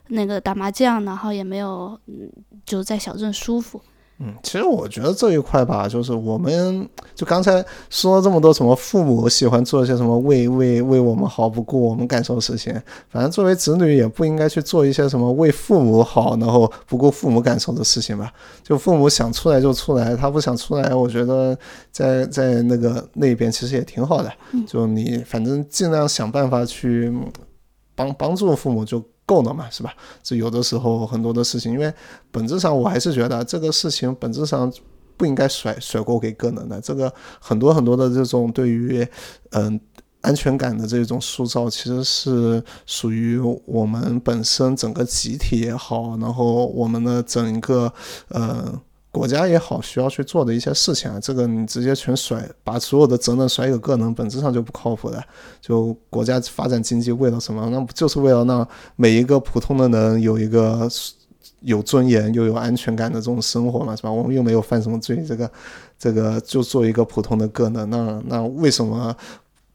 [0.09, 2.29] 那个打麻将，然后也没有，嗯，
[2.65, 3.81] 就在小镇舒服。
[4.19, 12.71] 嗯，其实我觉得这一块吧，就是我们就刚才说了这么多，什么父母喜欢做一些什么为为为我们好，不顾我们感受的事情。
[13.09, 18.31] 反正作为子女，也不应该去做一些什么为父母好，然后不顾父母感受的事情吧。
[18.61, 21.57] 就父母想出来就出来，他不想出来，我觉得
[21.91, 24.31] 在在那个那边其实也挺好的。
[24.67, 27.11] 就你反正尽量想办法去
[27.95, 29.03] 帮帮助父母就。
[29.33, 29.93] 够了嘛，是吧？
[30.21, 31.91] 这有的时候很多的事情，因为
[32.31, 34.71] 本质上我还是觉得这个事情本质上
[35.17, 36.79] 不应该甩甩锅给个人的。
[36.79, 39.07] 这个很多很多的这种对于
[39.51, 39.79] 嗯
[40.21, 47.91] 安全感的这种塑造，其实是属于我们本身整个集体也好，然后我们的整个
[48.29, 48.79] 嗯。
[49.13, 55.23] 国家也好，需要去做的一些事情啊，这个你直接全甩，把所有的责任甩给个人，本质上就不靠谱的。
[55.61, 57.69] 就国家发展经济为了什么？
[57.69, 60.89] 那不就是为了让每一个普通的人有一个
[61.59, 64.11] 有尊严又有安全感的这种生活嘛，是吧？
[64.11, 65.51] 我们又没有犯什么罪，这个
[65.99, 69.15] 这个就做一个普通的个人，那那为什么？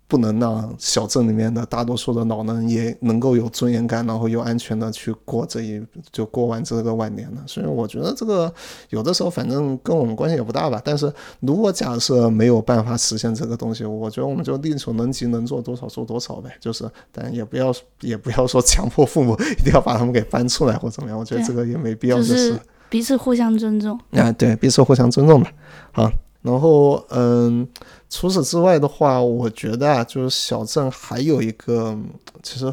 [0.09, 5.81] 不能让小镇里面的大多数的老人也能够有尊严感，然后又安全的去过这一
[6.11, 7.43] 就过完这个晚年了？
[7.47, 8.53] 所以我觉得这个
[8.89, 10.81] 有的时候反正跟我们关系也不大吧。
[10.83, 16.51] 但是如果假设没有办法实现这个东西，我觉得我们就力所能及，能做多少做多少呗。
[16.59, 21.19] 就是，但也不要也不要说强迫父母一定要把他们给搬出来或怎么样。
[21.19, 22.17] 我觉得这个也没必要。
[22.17, 24.01] 就是 彼此互相尊重。
[24.13, 25.53] 啊，对，彼此互相尊重吧。
[25.93, 26.11] 好，
[26.43, 27.67] 然后嗯，
[28.09, 31.97] 除此之外的话，我觉得啊，就是小镇还有一个，
[32.43, 32.73] 其实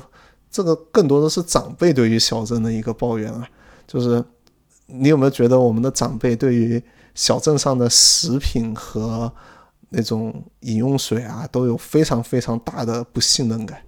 [0.49, 3.47] 这个更多的是长辈对于小镇的一个抱怨啊，
[3.87, 4.23] 就是
[4.87, 6.81] 你有没有觉得我们的长辈对于
[7.15, 9.31] 小镇上的食品和
[9.89, 13.81] 那种饮用水啊，都有非常非常大的不信任感？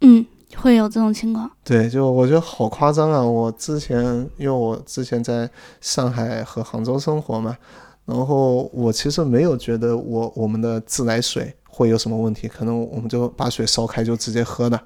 [0.00, 0.24] 嗯，
[0.56, 1.50] 会有这种情况。
[1.62, 3.22] 对，就我觉得好夸张啊！
[3.22, 4.04] 我之前
[4.36, 5.48] 因为我之前在
[5.80, 7.56] 上海和杭州生活嘛，
[8.04, 14.78] 然后我其实没有觉得我我们的自来水会有什么问题，可能我们就把水烧开就直接喝的。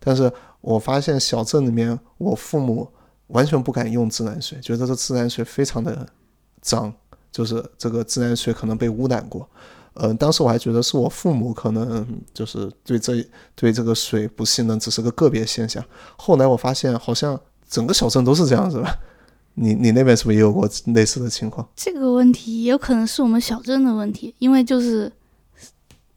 [0.00, 2.88] 但是我发现小镇里面，我父母
[3.28, 6.06] 完全不敢用自来水，觉得这自来水非常的
[6.60, 6.92] 脏，
[7.30, 9.48] 就是这个自来水可能被污染过。
[9.94, 12.04] 呃，当时我还觉得是我父母可能
[12.34, 15.82] 就是对这对这个水不信任，只是个个别现象。
[16.16, 18.92] 后来我发现，好像整个小镇都是这样子吧？
[19.54, 21.68] 你你那边是不是也有过类似的情况？
[21.74, 25.10] 这个问题也有可能是我们小镇的问题，因为就是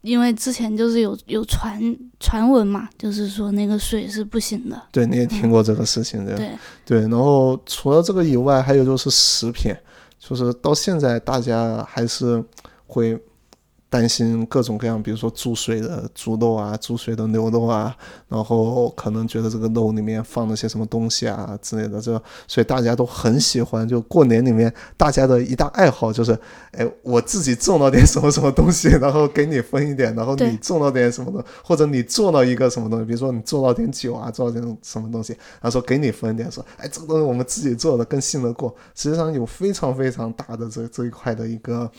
[0.02, 4.80] 因为之前就是有有传传闻嘛，就是说那个水是不行的。
[4.90, 6.50] 对，你也听过这个事情对
[6.84, 9.74] 对，然后除了这个以外，还有就是食品，
[10.18, 12.42] 就是到现在大家还是
[12.86, 13.18] 会。
[13.90, 17.96] 担心各种各样，比如说注水的猪肉啊，注水的牛肉啊，
[18.28, 22.12] 然后可能觉得这个肉里面放了些什么东西啊之类的，这
[22.46, 23.88] 所以大家都很喜欢。
[23.88, 26.38] 就过年里面，大家的一大爱好就是，
[26.72, 38.74] 哎，我自己种了点什么什么东西，然后给你分一点，然后你种了点什么的，或者你做了一个什么东西，比如说你做了点酒啊，做了点什么东西，然后说给你分一点，说，哎，这个东西我们自己做的更信得过。
[38.94, 41.90] 实际上有非常非常大的这这一块的一个。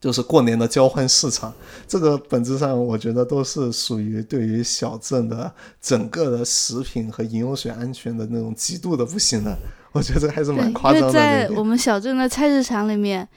[0.00, 1.52] 就是过年的交换市场，
[1.86, 9.54] 这个本质上我觉得都是属于对于小镇的整个的食品和饮用水安全的那种极度的不信任。
[9.92, 11.06] 我觉得还是蛮夸张的。
[11.08, 13.28] 因为在我们小镇的菜市场里面。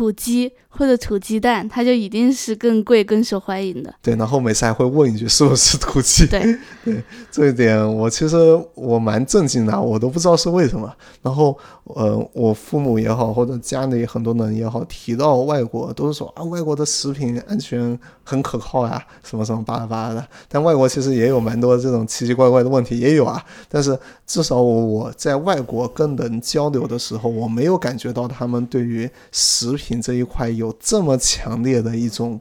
[0.00, 3.94] 土鸡或者土鸡蛋，它就一定是更贵、更受欢迎的。
[4.00, 6.26] 对，然后每次还会问一句是不是土鸡。
[6.26, 6.40] 对
[6.82, 8.36] 对，这一点我其实
[8.74, 10.90] 我蛮震惊的，我都不知道是为什么。
[11.20, 20.26] 然后呃，我父母也好，或者家里很多人也好，提到外国都是说啊，外国的食品安全很可靠呀，什么什么巴拉巴拉的。
[20.48, 23.44] 但外国其实也有蛮多这种奇奇怪怪的问题，也有啊。
[23.68, 32.38] 但是至少我在外国跟人交流的时候，我没有感觉到他们对于食品这一块有这么强烈的一种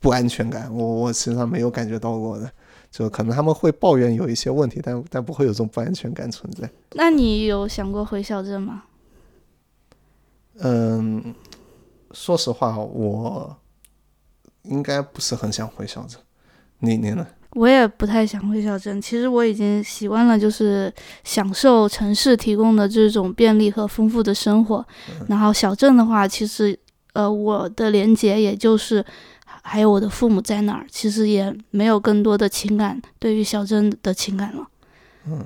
[0.00, 2.50] 不安全感，我我实际上没有感觉到过的，
[2.90, 6.70] 就可能他们会抱怨有一些问题，但但不会有这种不安全感存在。
[6.92, 8.84] 那你有想过回小镇吗？
[10.62, 11.34] 嗯，
[12.12, 13.54] 说实话，我
[14.62, 16.18] 应该不是很想回小镇。
[16.78, 17.26] 你你呢？
[17.56, 19.02] 我也不太想回小镇。
[19.02, 20.92] 其实我已经习惯了，就是
[21.24, 24.86] 享受城市提供的这种便利和丰富的生活。
[25.28, 26.78] 然后小镇的话，其实
[27.12, 29.04] 呃，我的连接也就是
[29.44, 34.68] 还有我的父母在那儿，其实也没有更多的情感对于小镇的情感了。
[35.26, 35.44] 嗯，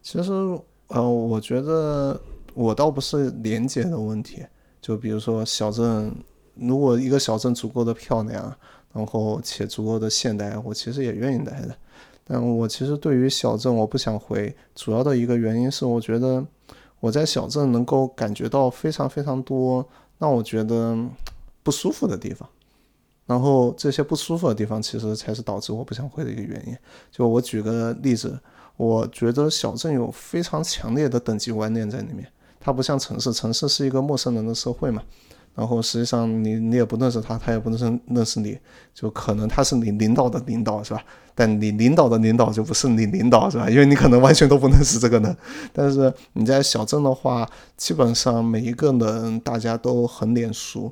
[0.00, 0.32] 其实
[0.86, 2.20] 呃，我觉得
[2.54, 4.44] 我倒不是连接的问题。
[4.80, 6.14] 就比如说小镇，
[6.54, 8.56] 如果一个小镇足够的漂亮。
[8.92, 11.76] 然后且足够的现代，我其实也愿意待的。
[12.24, 16.44] 但我其实对于小镇，我不想回，主要的一个原因是，我觉得
[17.00, 19.84] 我在小镇能够感觉到非常非常多
[20.18, 20.96] 让我觉得
[21.62, 22.48] 不舒服的地方。
[23.26, 26.76] 然后这些不舒服的地方，其实才是导致我不想回的一个原因。
[27.12, 28.38] 就我举个例子，
[28.76, 32.26] 我觉得小镇有非常强烈的等级观念在里面，
[32.58, 35.02] 它不像城市，城市是一个陌生人的社会嘛。
[35.54, 38.56] 然后实际上你你也不认识他，他也不认识认识你，
[38.94, 41.02] 就可能他是你领导的领导是吧？
[41.34, 43.68] 但你领导的领导就不是你领导是吧？
[43.68, 45.36] 因为你可能完全都不认识这个人。
[45.72, 50.90] 但是你在小镇的话，基本上每一个人大家都很脸熟，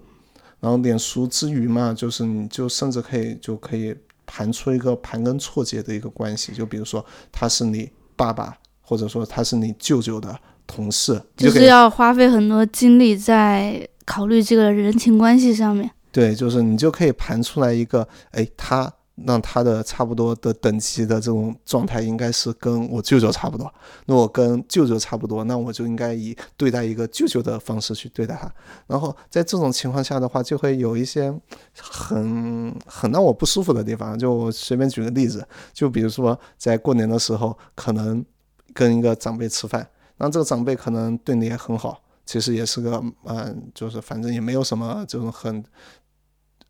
[0.61, 3.95] 然后脸熟之余嘛，就是你就甚至可以就可以
[4.27, 10.35] 盘出一个盘根错节的一个关系，就比如说他是你爸爸，或者说他是你舅舅的
[10.67, 13.89] 同事，就是要花费很多精力在。
[14.09, 18.91] 考虑这个人情关系上面，对，就是你就可以盘出来一个，哎，他
[19.27, 23.71] 让他的差不多的等级的这种状态，应该是跟我舅舅差不多。
[24.07, 28.51] 那我跟舅舅差不多，那我就应该以对待一个舅舅的方式去对待他。
[28.87, 31.31] 然后在这种情况下的话，就会有一些
[31.79, 34.19] 很很让我不舒服的地方。
[34.19, 38.25] 就我随便举个例子，就比如说在过年的时候，可能
[38.73, 39.87] 跟一个长辈吃饭，
[40.17, 42.01] 那这个长辈可能对你也很好。
[42.29, 45.64] 其实也是个，嗯，就是反正也没有什么这种很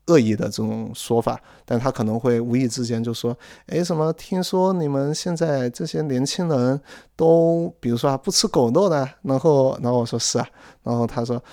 [0.07, 3.37] 恶意的这种说法，但他可能会无意之间就说
[3.67, 4.13] ：“哎，什么？
[4.13, 6.79] 听说你们现在这些年轻人
[7.17, 10.47] 都，比如说啊，不吃狗肉的。”然后，然后我说是啊，
[10.81, 11.43] 然后他说：“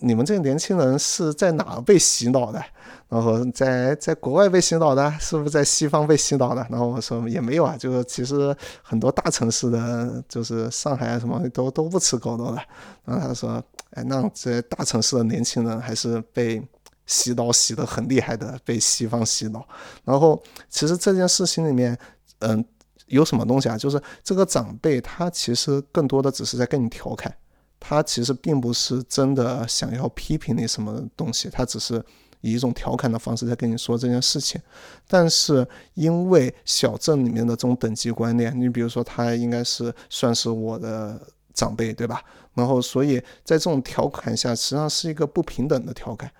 [0.00, 2.62] 你们这些年轻人是在哪被洗脑的？
[3.08, 12.62] 然后在在国外被洗脑的，是不是在西方被洗脑的？”然后我说也没有啊，就是其实很多大城市的，就是上海啊什么都都不吃狗肉的。
[13.04, 16.62] 然后他说：“哎，那这些大城市的年轻人还是被。”
[17.08, 19.66] 洗脑洗得很厉害的，被西方洗脑。
[20.04, 20.38] 然后，
[20.68, 21.98] 其实这件事情里面，
[22.40, 22.62] 嗯，
[23.06, 23.78] 有什么东西啊？
[23.78, 27.34] 就是这个长辈他其实更多的只是在跟你调侃，
[27.80, 32.04] 他其实并不是真的想要批评你什么东西，他只是
[32.40, 34.60] 以一种调侃的方式在跟你说这件事情。
[35.06, 41.20] 但是因为小镇里面的这种等级观念，你比如说他应该是算是我的
[41.54, 42.22] 长辈，对吧？
[42.54, 46.30] 然后所以在这种调侃下，实际上是一个不平等的调侃。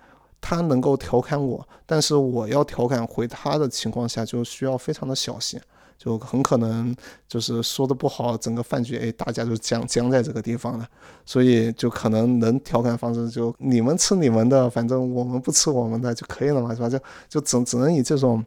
[0.41, 5.59] 他能够调侃我，但是我要调侃回他的情况下，就需要非常的小心，
[5.99, 6.95] 就很可能
[7.27, 10.87] 就是说的不好，整个饭局哎，大家就僵僵在这个地方了。
[11.25, 16.87] 所以就可能能调侃方式就你们吃你们的，反正我们不吃我们的就可以了嘛，是吧？
[16.87, 16.97] 就
[17.27, 18.43] 就只只能以这种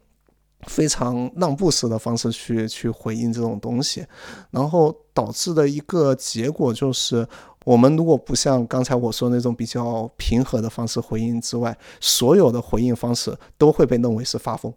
[0.62, 4.04] 非常让步式的方式去去回应这种东西，
[4.50, 7.28] 然后导致的一个结果就是。
[7.64, 14.74] 我们如果不像刚才我说那种比较平和的方式回应之外，所有的回应方式都会被认为是发疯，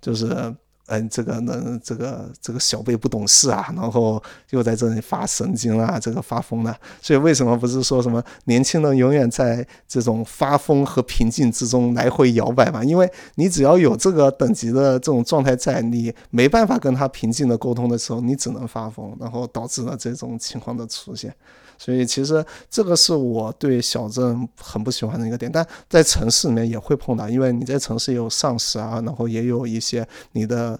[0.00, 0.56] 就是。
[0.86, 6.76] 嗯，这个呢，这个这个小辈不懂事啊，然后又在这里发神经啊，这个发疯了。
[7.00, 12.84] 所以为什么不是说什么年轻人永远在这种发疯和平静之中来回摇摆嘛？
[12.84, 21.34] 因为你只要有这个等级的这种状态在，你没办法跟他平静的沟通的时候，你只能发疯，然后导致了这种情况的出现。
[21.78, 30.78] 所以其实这个是我对小镇很不喜欢的一个点，但在城市里面也会碰到，因为你在城市也有上司啊，然后也有一些你的。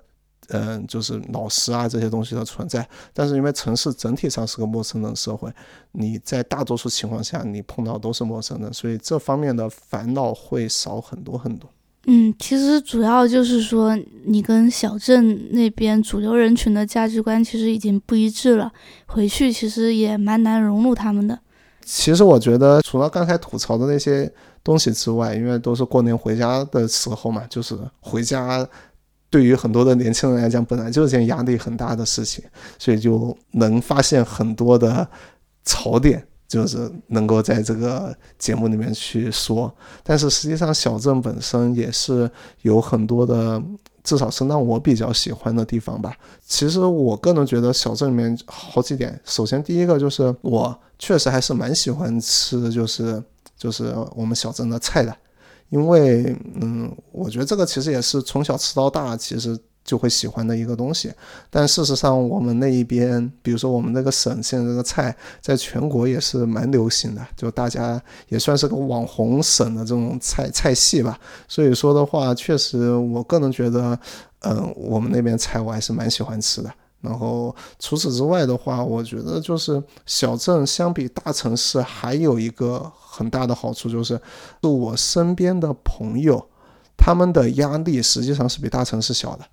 [0.49, 5.51] 嗯，就是老师啊这些东西的存在，但是因为城市整体上是个陌生人社会，
[5.93, 11.71] 你在大多数情况下你碰到都是陌生人，所以这方面的烦恼会少很多很多。
[12.07, 18.73] 嗯，其实主要就是说你跟小镇那边主流人群的价值观其实已经不一致了，
[19.07, 21.39] 回去其实也蛮难融入他们的。
[21.85, 24.31] 其实我觉得除了刚才吐槽的那些
[24.63, 28.67] 东西之外，因为都是过年回家的时候嘛，就是回家。
[29.31, 32.45] 对于很多的年轻人来讲，本来就是件压力很大的事情，
[32.79, 35.09] 所以就能发现很多的
[35.65, 36.25] 槽点，
[36.55, 39.73] 就是能够在这个节目里面去说。
[40.03, 42.31] 但是实际上，小镇本身也是
[42.63, 43.61] 有很多的，
[44.03, 46.15] 至少是让我比较喜欢的地方吧。
[46.47, 49.21] 其实我个人觉得，小镇里面好几点。
[49.25, 53.23] 首先，第一个就是我确实还是蛮喜欢吃，就是
[53.57, 55.15] 就是我们小镇的菜的。
[55.71, 61.13] 因为，嗯，我觉得这个其实也是从小吃到大，其实就会喜欢的一个东西。
[61.51, 71.19] 但事实上，我们那一边，比如说我们那个省现在这个菜，在全国也是蛮流行的，就大家也算是个网红省的这种菜菜系吧。
[71.47, 73.99] 所以说的话，确实，我个人觉得，
[74.41, 76.73] 嗯，我们那边菜我还是蛮喜欢吃的。
[77.01, 84.19] 然后除此之外的话，我觉得就是小镇相比大城市还有一个很大的好处，就是
[84.63, 86.49] 是我身边的朋友，
[86.97, 89.45] 他们的压力实际上是比大城市小的。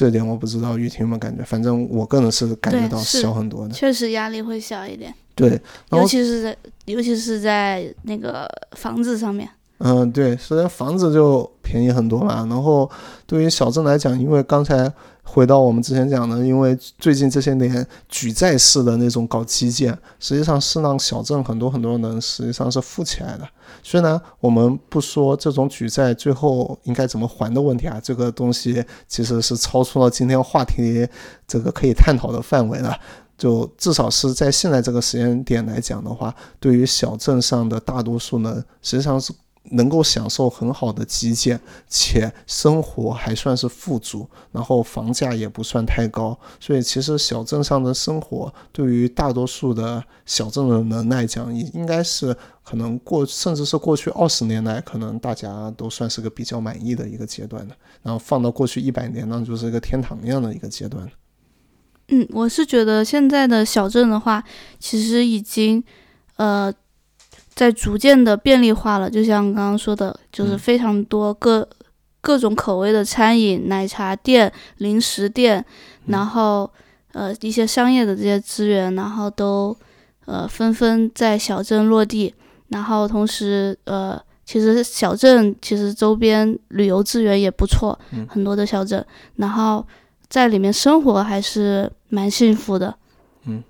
[0.00, 3.74] 这点我不知道玉婷有没有感觉，反正我个人是感觉到小很多的。
[3.74, 5.14] 确实压力会小一点。
[5.34, 9.46] 对，尤其是在尤其是在那个房子上面。
[9.76, 12.46] 嗯，对，首先房子就便宜很多嘛。
[12.48, 12.90] 然后
[13.26, 14.90] 对于小镇来讲，因为刚才。
[15.32, 23.48] 回到我们之前讲的，因为最近这些年举债式的那种搞基建，实际上是让小镇很多很多人实际上是富起来的。
[23.80, 31.06] 虽然我们不说这种举债最后应该怎么还的问题啊，这个东西其实是超出了今天话题
[31.46, 32.98] 这个可以探讨的范围了。
[33.38, 39.32] 就至少是在现在这个时间点来讲的话，对于小镇上的大多数人，实际上是。
[39.72, 52.34] 能够享受很好的基建，且生活还算是富足，然后房价也不算太高，所以其实小镇上的生活对于大多数的小镇的人来讲，应应该是
[52.64, 57.76] 可能过，甚至是过去二十年来，可能大家都算是个比较满意的一个阶段的。
[58.02, 61.08] 然后放到过去一百年，那就是一个天堂一样的一个阶段。
[62.08, 64.42] 嗯，我是觉得现在的小镇的话，
[64.78, 65.84] 其实已经，
[66.36, 66.74] 呃。
[67.60, 71.68] 在逐渐的便利化了，就像刚刚说的，就是非常多各
[72.22, 75.62] 各种口味的餐饮、奶茶店、零食店，
[76.06, 76.70] 然后
[77.12, 79.76] 呃一些商业的这些资源，然后都
[80.24, 82.34] 呃纷纷在小镇落地，
[82.68, 89.04] 然后同时呃其实小镇其实周边旅游资源也不错，很多的小镇，
[89.36, 89.86] 然后
[90.30, 92.94] 在里面生活还是蛮幸福的。
[93.44, 93.62] 嗯，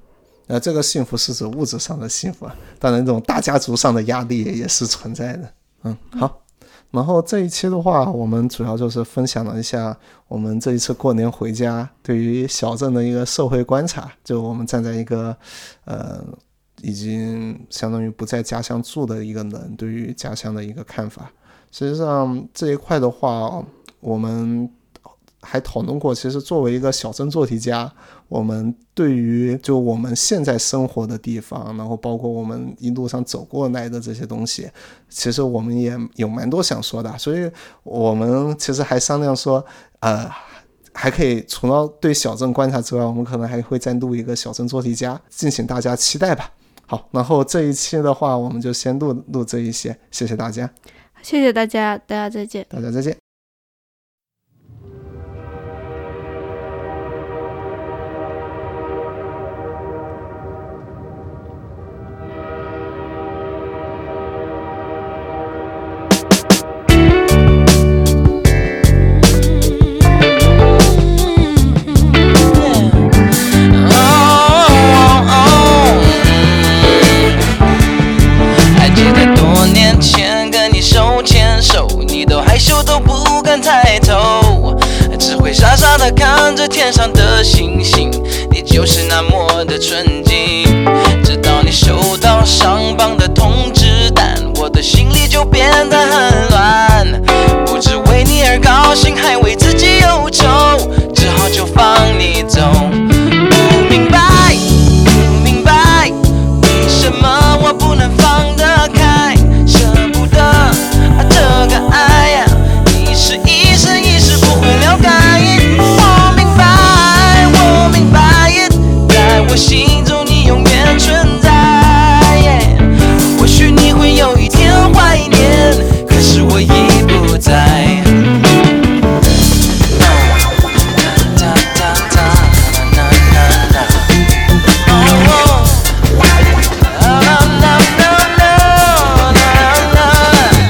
[0.52, 5.52] 那这个幸福是指物质上的幸福啊，当然这种大家族上的压力也是存在的。
[5.84, 6.42] 嗯，好。
[6.90, 9.96] 然后这一期的话，我们主要就是分享了一下
[10.26, 14.10] 我们这一次过年回家对于小镇的一个社会观察。
[14.24, 15.36] 就我们站在一个，
[15.84, 16.20] 呃，
[16.82, 21.30] 已经相当于不在家乡住的一个人对于家乡的一个看法。
[21.70, 23.64] 实际上这一块的话，
[24.00, 24.68] 我们。
[25.42, 27.90] 还讨论过，其实作为一个小镇做题家，
[28.28, 34.70] 我们对于就我们现在生活的地方，然后包括我们一路上走过来的这些东西，
[35.08, 37.16] 其实我们也有蛮多想说的。
[37.16, 37.50] 所以
[37.82, 39.64] 我们其实还商量说，
[40.00, 40.30] 呃，
[40.92, 46.50] 还可以除了对小镇观察之外，我们可能还会再录一个小镇做题家，敬请大家期待吧。
[46.86, 50.68] 好，然后这一期的话，我们就先录录这一些，谢谢大家，
[51.22, 53.29] 谢谢大家，大家再见，大家再见。